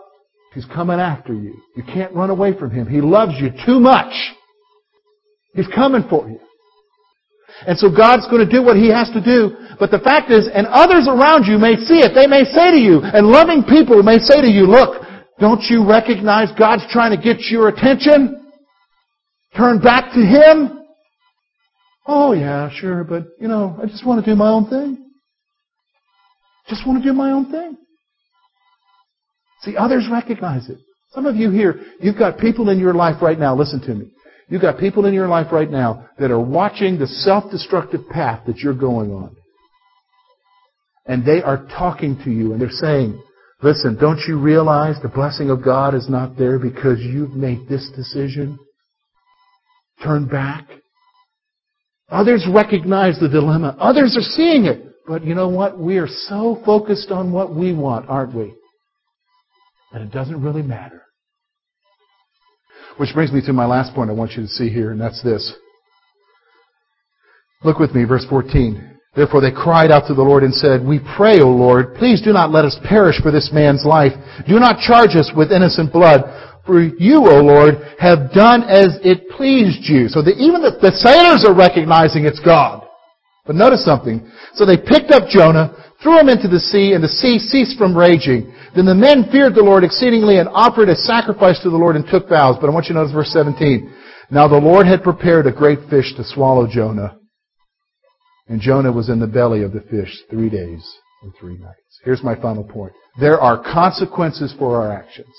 He's 0.54 0.66
coming 0.66 1.00
after 1.00 1.34
you. 1.34 1.56
You 1.76 1.84
can't 1.84 2.14
run 2.14 2.30
away 2.30 2.58
from 2.58 2.72
Him. 2.72 2.88
He 2.88 3.02
loves 3.02 3.34
you 3.40 3.50
too 3.66 3.80
much. 3.80 4.14
He's 5.56 5.68
coming 5.68 6.04
for 6.10 6.30
you. 6.30 6.40
And 7.68 7.78
so 7.78 7.90
God's 7.90 8.28
going 8.30 8.48
to 8.48 8.52
do 8.52 8.64
what 8.64 8.78
He 8.78 8.90
has 8.90 9.10
to 9.12 9.22
do. 9.24 9.56
But 9.80 9.92
the 9.92 10.00
fact 10.00 10.32
is, 10.32 10.50
and 10.54 10.68
others 10.68 11.08
around 11.08 11.46
you 11.46 11.58
may 11.58 11.76
see 11.76 12.00
it. 12.00 12.14
They 12.16 12.28
may 12.28 12.44
say 12.46 12.72
to 12.72 12.78
you, 12.78 13.02
and 13.04 13.28
loving 13.28 13.64
people 13.64 14.02
may 14.02 14.18
say 14.18 14.42
to 14.42 14.50
you, 14.50 14.66
look, 14.66 15.04
don't 15.40 15.62
you 15.70 15.88
recognize 15.88 16.50
God's 16.58 16.84
trying 16.92 17.16
to 17.16 17.22
get 17.22 17.40
your 17.52 17.68
attention? 17.68 18.50
Turn 19.58 19.80
back 19.80 20.14
to 20.14 20.20
Him? 20.20 20.80
Oh 22.06 22.34
yeah, 22.34 22.70
sure, 22.74 23.04
but 23.04 23.28
you 23.40 23.48
know, 23.48 23.80
I 23.82 23.86
just 23.86 24.06
want 24.06 24.24
to 24.24 24.30
do 24.30 24.36
my 24.36 24.50
own 24.50 24.70
thing. 24.70 25.03
Just 26.68 26.88
want 26.88 27.04
to 27.04 27.10
do 27.10 27.14
my 27.14 27.32
own 27.32 27.52
thing. 27.52 27.78
See, 29.62 29.78
others 29.78 30.08
recognize 30.12 30.70
it. 30.70 30.78
Some 31.14 31.26
of 31.26 31.36
you 31.36 31.52
here, 31.52 31.80
you've 32.00 32.18
got 32.18 32.38
people 32.38 32.70
in 32.70 32.80
your 32.80 32.94
life 32.94 33.22
right 33.22 33.38
now, 33.38 33.56
listen 33.56 33.80
to 33.82 33.94
me. 33.94 34.12
You've 34.50 34.62
got 34.62 34.78
people 34.78 35.06
in 35.06 35.14
your 35.14 35.28
life 35.28 35.48
right 35.52 35.70
now 35.70 36.10
that 36.20 36.32
are 36.32 36.40
watching 36.40 37.00
the 37.00 37.08
self-destructive 37.08 38.10
path 38.10 38.46
that 38.48 38.58
you're 38.58 38.74
going 38.74 39.12
on. 39.12 39.36
And 41.06 41.26
they 41.26 41.42
are 41.42 41.66
talking 41.68 42.20
to 42.24 42.32
you 42.32 42.54
and 42.54 42.62
they're 42.62 42.70
saying, 42.70 43.22
listen, 43.62 43.98
don't 44.00 44.20
you 44.28 44.40
realize 44.40 44.96
the 45.02 45.10
blessing 45.10 45.50
of 45.50 45.64
God 45.64 45.96
is 45.96 46.10
not 46.10 46.38
there 46.38 46.60
because 46.60 47.00
you've 47.00 47.34
made 47.34 47.68
this 47.70 47.90
decision? 47.96 48.58
Turn 50.04 50.28
back. 50.28 50.68
Others 52.10 52.48
recognize 52.54 53.20
the 53.20 53.30
dilemma. 53.30 53.76
Others 53.80 54.18
are 54.18 54.36
seeing 54.36 54.66
it. 54.66 54.93
But 55.08 55.26
you 55.26 55.36
know 55.36 55.50
what? 55.50 55.78
We 55.78 55.98
are 55.98 56.08
so 56.08 56.62
focused 56.66 57.12
on 57.12 57.32
what 57.32 57.54
we 57.54 57.74
want, 57.74 58.10
aren't 58.10 58.34
we? 58.34 58.54
That 59.92 60.02
it 60.02 60.12
doesn't 60.12 60.42
really 60.42 60.62
matter. 60.62 61.04
Which 62.98 63.14
brings 63.14 63.32
me 63.32 63.42
to 63.46 63.54
my 63.54 63.66
last 63.66 63.94
point 63.94 64.10
I 64.10 64.14
want 64.14 64.32
you 64.32 64.44
to 64.44 64.48
see 64.48 64.70
here, 64.70 64.92
and 64.92 65.02
that's 65.02 65.22
this. 65.24 65.54
Look 67.64 67.80
with 67.80 67.94
me, 67.94 68.04
verse 68.04 68.26
14. 68.30 68.92
Therefore 69.16 69.42
they 69.42 69.52
cried 69.52 69.92
out 69.92 70.08
to 70.08 70.14
the 70.14 70.24
Lord 70.24 70.44
and 70.44 70.54
said, 70.54 70.86
We 70.86 71.00
pray, 71.16 71.40
O 71.40 71.50
Lord, 71.50 71.96
please 71.96 72.22
do 72.22 72.34
not 72.34 72.52
let 72.52 72.66
us 72.66 72.78
perish 72.88 73.22
for 73.22 73.32
this 73.32 73.52
man's 73.54 73.86
life. 73.86 74.12
Do 74.48 74.60
not 74.60 74.80
charge 74.80 75.16
us 75.16 75.32
with 75.36 75.52
innocent 75.52 75.94
blood. 75.94 76.22
For 76.66 76.82
you, 76.82 77.28
O 77.28 77.42
Lord, 77.42 77.76
have 78.00 78.32
done 78.32 78.64
as 78.64 78.98
it 79.04 79.30
pleased 79.30 79.84
you. 79.84 80.08
So 80.08 80.22
that 80.24 80.40
even 80.40 80.62
the, 80.62 80.78
the 80.82 80.96
sailors 80.96 81.46
are 81.46 81.54
recognizing 81.54 82.26
it's 82.26 82.40
God. 82.40 82.88
But 83.46 83.56
notice 83.56 83.84
something. 83.84 84.30
So 84.54 84.66
they 84.66 84.78
picked 84.78 85.12
up 85.12 85.28
Jonah, 85.28 85.76
threw 86.02 86.20
him 86.20 86.30
into 86.30 86.48
the 86.48 86.60
sea, 86.60 86.94
and 86.94 87.04
the 87.04 87.10
sea 87.10 87.40
ceased 87.40 87.78
from 87.78 87.98
raging. 87.98 88.54
Then 88.76 88.86
the 88.86 88.96
men 88.96 89.30
feared 89.32 89.54
the 89.54 89.64
Lord 89.64 89.84
exceedingly 89.84 90.40
and 90.40 90.48
offered 90.50 90.90
a 90.90 90.96
sacrifice 90.96 91.60
to 91.62 91.70
the 91.70 91.78
Lord 91.78 91.96
and 91.96 92.06
took 92.08 92.30
vows. 92.30 92.56
But 92.60 92.70
I 92.70 92.74
want 92.74 92.88
you 92.88 92.94
to 92.94 93.00
notice 93.02 93.14
verse 93.14 93.34
17. 93.34 93.94
Now 94.32 94.48
the 94.48 94.56
Lord 94.56 94.88
had 94.88 95.04
prepared 95.04 95.46
a 95.46 95.52
great 95.52 95.80
fish 95.90 96.16
to 96.16 96.24
swallow 96.24 96.68
Jonah. 96.68 97.18
And 98.48 98.62
Jonah 98.62 98.92
was 98.92 99.10
in 99.10 99.20
the 99.20 99.28
belly 99.28 99.64
of 99.64 99.74
the 99.74 99.82
fish 99.82 100.12
three 100.30 100.50
days 100.50 100.84
and 101.22 101.34
three 101.40 101.58
nights. 101.58 102.00
Here's 102.04 102.24
my 102.24 102.36
final 102.36 102.64
point. 102.64 102.94
There 103.20 103.40
are 103.40 103.62
consequences 103.62 104.54
for 104.58 104.82
our 104.82 104.92
actions. 104.92 105.34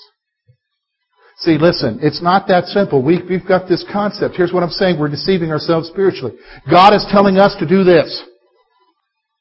See, 1.39 1.57
listen, 1.59 1.99
it's 2.01 2.21
not 2.21 2.47
that 2.47 2.65
simple. 2.65 3.03
We, 3.03 3.17
have 3.17 3.47
got 3.47 3.67
this 3.67 3.83
concept. 3.91 4.35
Here's 4.35 4.53
what 4.53 4.63
I'm 4.63 4.69
saying. 4.69 4.99
We're 4.99 5.09
deceiving 5.09 5.51
ourselves 5.51 5.89
spiritually. 5.89 6.33
God 6.69 6.93
is 6.93 7.05
telling 7.11 7.37
us 7.37 7.55
to 7.59 7.67
do 7.67 7.83
this. 7.83 8.23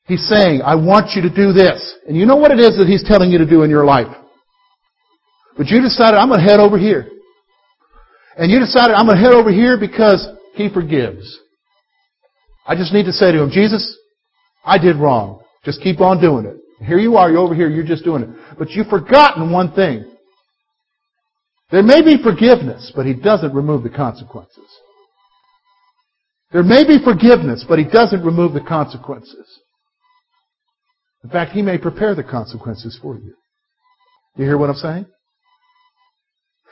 He's 0.06 0.26
saying, 0.28 0.60
I 0.62 0.74
want 0.74 1.12
you 1.14 1.22
to 1.22 1.30
do 1.30 1.52
this. 1.52 1.96
And 2.06 2.16
you 2.16 2.26
know 2.26 2.36
what 2.36 2.50
it 2.50 2.58
is 2.58 2.76
that 2.78 2.88
He's 2.88 3.04
telling 3.04 3.30
you 3.30 3.38
to 3.38 3.48
do 3.48 3.62
in 3.62 3.70
your 3.70 3.84
life. 3.84 4.14
But 5.56 5.68
you 5.68 5.80
decided, 5.80 6.18
I'm 6.18 6.28
going 6.28 6.40
to 6.40 6.46
head 6.46 6.58
over 6.58 6.76
here. 6.76 7.08
And 8.36 8.50
you 8.50 8.58
decided, 8.58 8.94
I'm 8.94 9.06
going 9.06 9.16
to 9.16 9.22
head 9.22 9.32
over 9.32 9.52
here 9.52 9.78
because 9.78 10.26
He 10.54 10.68
forgives. 10.68 11.40
I 12.66 12.74
just 12.74 12.92
need 12.92 13.04
to 13.04 13.12
say 13.12 13.30
to 13.30 13.42
him, 13.42 13.50
Jesus, 13.50 13.96
I 14.64 14.78
did 14.78 14.96
wrong. 14.96 15.42
Just 15.64 15.82
keep 15.82 16.00
on 16.00 16.20
doing 16.20 16.46
it. 16.46 16.56
Here 16.84 16.98
you 16.98 17.16
are, 17.16 17.30
you're 17.30 17.40
over 17.40 17.54
here, 17.54 17.68
you're 17.68 17.86
just 17.86 18.04
doing 18.04 18.22
it. 18.22 18.28
But 18.58 18.70
you've 18.70 18.88
forgotten 18.88 19.52
one 19.52 19.72
thing. 19.72 20.13
There 21.74 21.82
may 21.82 22.02
be 22.02 22.22
forgiveness, 22.22 22.92
but 22.94 23.04
He 23.04 23.14
doesn't 23.14 23.52
remove 23.52 23.82
the 23.82 23.90
consequences. 23.90 24.70
There 26.52 26.62
may 26.62 26.86
be 26.86 27.02
forgiveness, 27.02 27.64
but 27.68 27.80
He 27.80 27.84
doesn't 27.84 28.24
remove 28.24 28.54
the 28.54 28.60
consequences. 28.60 29.44
In 31.24 31.30
fact, 31.30 31.50
He 31.50 31.62
may 31.62 31.76
prepare 31.76 32.14
the 32.14 32.22
consequences 32.22 32.96
for 33.02 33.18
you. 33.18 33.34
You 34.36 34.44
hear 34.44 34.56
what 34.56 34.70
I'm 34.70 34.76
saying? 34.76 35.06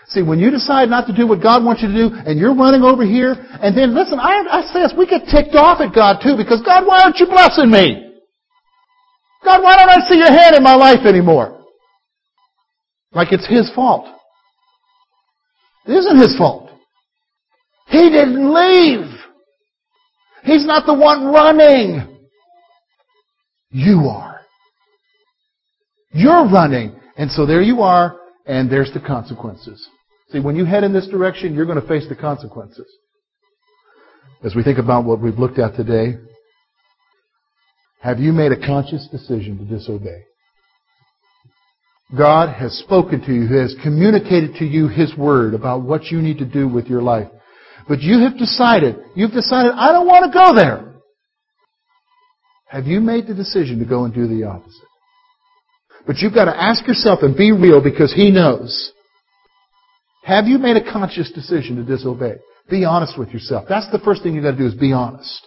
See, 0.06 0.22
when 0.22 0.38
you 0.38 0.52
decide 0.52 0.88
not 0.88 1.08
to 1.08 1.16
do 1.16 1.26
what 1.26 1.42
God 1.42 1.64
wants 1.64 1.82
you 1.82 1.88
to 1.88 1.94
do, 1.94 2.14
and 2.14 2.38
you're 2.38 2.54
running 2.54 2.84
over 2.84 3.04
here, 3.04 3.34
and 3.34 3.76
then 3.76 3.96
listen, 3.96 4.20
I, 4.20 4.46
I 4.52 4.62
say 4.72 4.82
this, 4.82 4.94
we 4.96 5.08
get 5.08 5.26
ticked 5.26 5.56
off 5.56 5.80
at 5.80 5.92
God 5.92 6.22
too, 6.22 6.36
because 6.36 6.62
God, 6.62 6.86
why 6.86 7.02
aren't 7.02 7.18
you 7.18 7.26
blessing 7.26 7.72
me? 7.72 8.22
God, 9.42 9.64
why 9.64 9.74
don't 9.74 9.90
I 9.90 10.08
see 10.08 10.18
your 10.18 10.30
hand 10.30 10.54
in 10.54 10.62
my 10.62 10.76
life 10.76 11.04
anymore? 11.04 11.58
Like 13.10 13.32
it's 13.32 13.48
His 13.48 13.68
fault. 13.74 14.06
It 15.86 15.92
isn't 15.92 16.18
His 16.18 16.36
fault. 16.36 16.70
He 17.88 18.10
didn't 18.10 18.52
leave. 18.52 19.10
He's 20.44 20.66
not 20.66 20.86
the 20.86 20.94
one 20.94 21.26
running. 21.26 22.18
You 23.70 24.08
are. 24.08 24.40
You're 26.12 26.48
running. 26.48 26.98
And 27.16 27.30
so 27.30 27.46
there 27.46 27.62
you 27.62 27.80
are, 27.80 28.16
and 28.46 28.70
there's 28.70 28.92
the 28.92 29.00
consequences. 29.00 29.86
See, 30.30 30.40
when 30.40 30.56
you 30.56 30.64
head 30.64 30.84
in 30.84 30.92
this 30.92 31.08
direction, 31.08 31.54
you're 31.54 31.66
going 31.66 31.80
to 31.80 31.86
face 31.86 32.06
the 32.08 32.16
consequences. 32.16 32.86
As 34.42 34.54
we 34.54 34.62
think 34.62 34.78
about 34.78 35.04
what 35.04 35.20
we've 35.20 35.38
looked 35.38 35.58
at 35.58 35.76
today, 35.76 36.18
have 38.00 38.18
you 38.18 38.32
made 38.32 38.50
a 38.50 38.66
conscious 38.66 39.06
decision 39.12 39.58
to 39.58 39.64
disobey? 39.64 40.24
God 42.16 42.54
has 42.54 42.72
spoken 42.78 43.20
to 43.22 43.32
you, 43.32 43.46
He 43.46 43.54
has 43.54 43.74
communicated 43.82 44.56
to 44.56 44.64
you 44.64 44.88
His 44.88 45.16
Word 45.16 45.54
about 45.54 45.82
what 45.82 46.06
you 46.06 46.20
need 46.20 46.38
to 46.38 46.44
do 46.44 46.68
with 46.68 46.86
your 46.86 47.02
life. 47.02 47.28
But 47.88 48.00
you 48.00 48.20
have 48.20 48.38
decided, 48.38 48.96
you've 49.14 49.32
decided, 49.32 49.72
I 49.74 49.92
don't 49.92 50.06
want 50.06 50.30
to 50.30 50.38
go 50.38 50.54
there. 50.54 50.94
Have 52.66 52.86
you 52.86 53.00
made 53.00 53.26
the 53.26 53.34
decision 53.34 53.78
to 53.78 53.84
go 53.84 54.04
and 54.04 54.14
do 54.14 54.26
the 54.26 54.44
opposite? 54.44 54.88
But 56.06 56.18
you've 56.18 56.34
got 56.34 56.46
to 56.46 56.56
ask 56.56 56.86
yourself 56.86 57.20
and 57.22 57.36
be 57.36 57.52
real 57.52 57.82
because 57.82 58.12
He 58.12 58.30
knows. 58.30 58.92
Have 60.24 60.46
you 60.46 60.58
made 60.58 60.76
a 60.76 60.92
conscious 60.92 61.30
decision 61.32 61.76
to 61.76 61.82
disobey? 61.82 62.34
Be 62.70 62.84
honest 62.84 63.18
with 63.18 63.30
yourself. 63.30 63.66
That's 63.68 63.90
the 63.90 63.98
first 63.98 64.22
thing 64.22 64.34
you've 64.34 64.44
got 64.44 64.52
to 64.52 64.56
do 64.56 64.66
is 64.66 64.74
be 64.74 64.92
honest. 64.92 65.46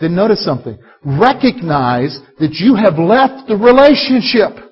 Then 0.00 0.14
notice 0.14 0.44
something. 0.44 0.78
Recognize 1.04 2.18
that 2.38 2.52
you 2.52 2.74
have 2.76 2.98
left 2.98 3.48
the 3.48 3.56
relationship. 3.56 4.65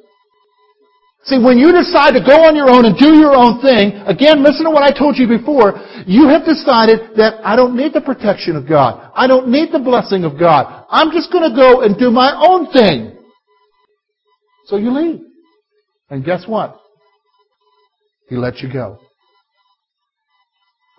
See, 1.26 1.38
when 1.38 1.56
you 1.56 1.72
decide 1.72 2.12
to 2.12 2.20
go 2.20 2.44
on 2.44 2.54
your 2.54 2.68
own 2.68 2.84
and 2.84 2.96
do 2.98 3.16
your 3.16 3.34
own 3.34 3.60
thing, 3.62 3.96
again, 4.04 4.44
listen 4.44 4.64
to 4.66 4.70
what 4.70 4.82
I 4.82 4.92
told 4.96 5.16
you 5.16 5.26
before, 5.26 5.72
you 6.06 6.28
have 6.28 6.44
decided 6.44 7.16
that 7.16 7.40
I 7.42 7.56
don't 7.56 7.74
need 7.74 7.94
the 7.94 8.02
protection 8.02 8.56
of 8.56 8.68
God. 8.68 9.10
I 9.14 9.26
don't 9.26 9.48
need 9.48 9.72
the 9.72 9.78
blessing 9.78 10.24
of 10.24 10.38
God. 10.38 10.84
I'm 10.90 11.10
just 11.12 11.32
going 11.32 11.48
to 11.48 11.56
go 11.56 11.80
and 11.80 11.96
do 11.98 12.10
my 12.10 12.37
own 12.37 12.70
thing. 12.72 13.16
So 14.66 14.76
you 14.76 14.90
leave. 14.90 15.20
And 16.10 16.22
guess 16.22 16.44
what? 16.46 16.78
He 18.28 18.37
lets 18.37 18.62
you 18.62 18.70
go. 18.70 18.98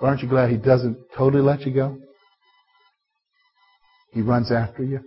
Aren't 0.02 0.22
you 0.22 0.30
glad 0.30 0.50
He 0.50 0.58
doesn't 0.58 0.98
totally 1.16 1.44
let 1.44 1.62
you 1.62 1.74
go? 1.74 2.00
He 4.12 4.22
runs 4.22 4.52
after 4.52 4.84
you. 4.84 5.02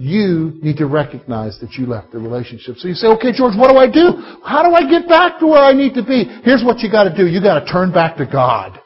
You 0.00 0.56
need 0.64 0.78
to 0.78 0.86
recognize 0.86 1.60
that 1.60 1.76
you 1.76 1.84
left 1.84 2.12
the 2.12 2.18
relationship. 2.18 2.80
So 2.80 2.88
you 2.88 2.96
say, 2.96 3.06
okay, 3.20 3.36
George, 3.36 3.52
what 3.52 3.68
do 3.68 3.76
I 3.76 3.84
do? 3.84 4.16
How 4.40 4.64
do 4.64 4.72
I 4.72 4.88
get 4.88 5.04
back 5.06 5.38
to 5.40 5.46
where 5.46 5.60
I 5.60 5.76
need 5.76 5.92
to 5.92 6.00
be? 6.00 6.24
Here's 6.40 6.64
what 6.64 6.80
you 6.80 6.90
gotta 6.90 7.12
do. 7.12 7.28
You 7.28 7.36
gotta 7.36 7.68
turn 7.68 7.92
back 7.92 8.16
to 8.16 8.24
God. 8.24 8.80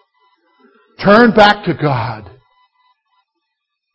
Turn 0.98 1.30
back 1.30 1.62
to 1.70 1.74
God. 1.78 2.34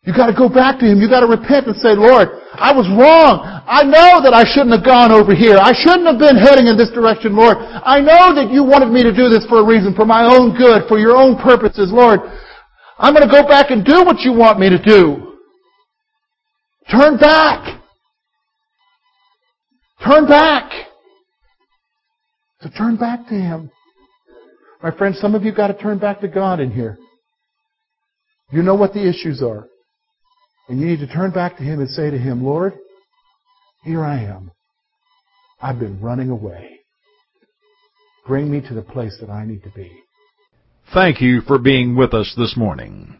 You 0.08 0.16
gotta 0.16 0.32
go 0.32 0.48
back 0.48 0.80
to 0.80 0.88
Him. 0.88 0.96
You 0.96 1.12
gotta 1.12 1.28
repent 1.28 1.68
and 1.68 1.76
say, 1.76 1.92
Lord, 1.92 2.32
I 2.56 2.72
was 2.72 2.88
wrong. 2.88 3.44
I 3.68 3.84
know 3.84 4.24
that 4.24 4.32
I 4.32 4.48
shouldn't 4.48 4.72
have 4.72 4.88
gone 4.88 5.12
over 5.12 5.36
here. 5.36 5.60
I 5.60 5.76
shouldn't 5.76 6.08
have 6.08 6.16
been 6.16 6.40
heading 6.40 6.72
in 6.72 6.80
this 6.80 6.88
direction, 6.88 7.36
Lord. 7.36 7.60
I 7.60 8.00
know 8.00 8.32
that 8.32 8.48
you 8.48 8.64
wanted 8.64 8.88
me 8.88 9.04
to 9.04 9.12
do 9.12 9.28
this 9.28 9.44
for 9.44 9.60
a 9.60 9.66
reason, 9.68 9.92
for 9.92 10.08
my 10.08 10.24
own 10.24 10.56
good, 10.56 10.88
for 10.88 10.96
your 10.96 11.20
own 11.20 11.36
purposes, 11.36 11.92
Lord. 11.92 12.24
I'm 12.96 13.12
gonna 13.12 13.28
go 13.28 13.44
back 13.44 13.68
and 13.68 13.84
do 13.84 14.08
what 14.08 14.24
you 14.24 14.32
want 14.32 14.56
me 14.56 14.72
to 14.72 14.80
do. 14.80 15.29
Turn 16.90 17.16
back. 17.18 17.82
Turn 20.04 20.26
back. 20.26 20.72
So 22.60 22.70
turn 22.76 22.96
back 22.96 23.28
to 23.28 23.34
Him. 23.34 23.70
My 24.82 24.90
friends, 24.90 25.18
some 25.20 25.34
of 25.34 25.44
you 25.44 25.54
got 25.54 25.68
to 25.68 25.74
turn 25.74 25.98
back 25.98 26.20
to 26.20 26.28
God 26.28 26.58
in 26.58 26.70
here. 26.70 26.98
You 28.50 28.62
know 28.62 28.74
what 28.74 28.92
the 28.92 29.08
issues 29.08 29.42
are. 29.42 29.68
And 30.68 30.80
you 30.80 30.86
need 30.86 31.00
to 31.00 31.06
turn 31.06 31.30
back 31.30 31.56
to 31.58 31.62
Him 31.62 31.80
and 31.80 31.88
say 31.88 32.10
to 32.10 32.18
Him, 32.18 32.44
Lord, 32.44 32.74
here 33.84 34.04
I 34.04 34.24
am. 34.24 34.50
I've 35.60 35.78
been 35.78 36.00
running 36.00 36.30
away. 36.30 36.80
Bring 38.26 38.50
me 38.50 38.60
to 38.62 38.74
the 38.74 38.82
place 38.82 39.16
that 39.20 39.30
I 39.30 39.44
need 39.44 39.62
to 39.62 39.70
be. 39.70 39.90
Thank 40.92 41.20
you 41.20 41.42
for 41.42 41.58
being 41.58 41.94
with 41.94 42.14
us 42.14 42.34
this 42.36 42.56
morning. 42.56 43.19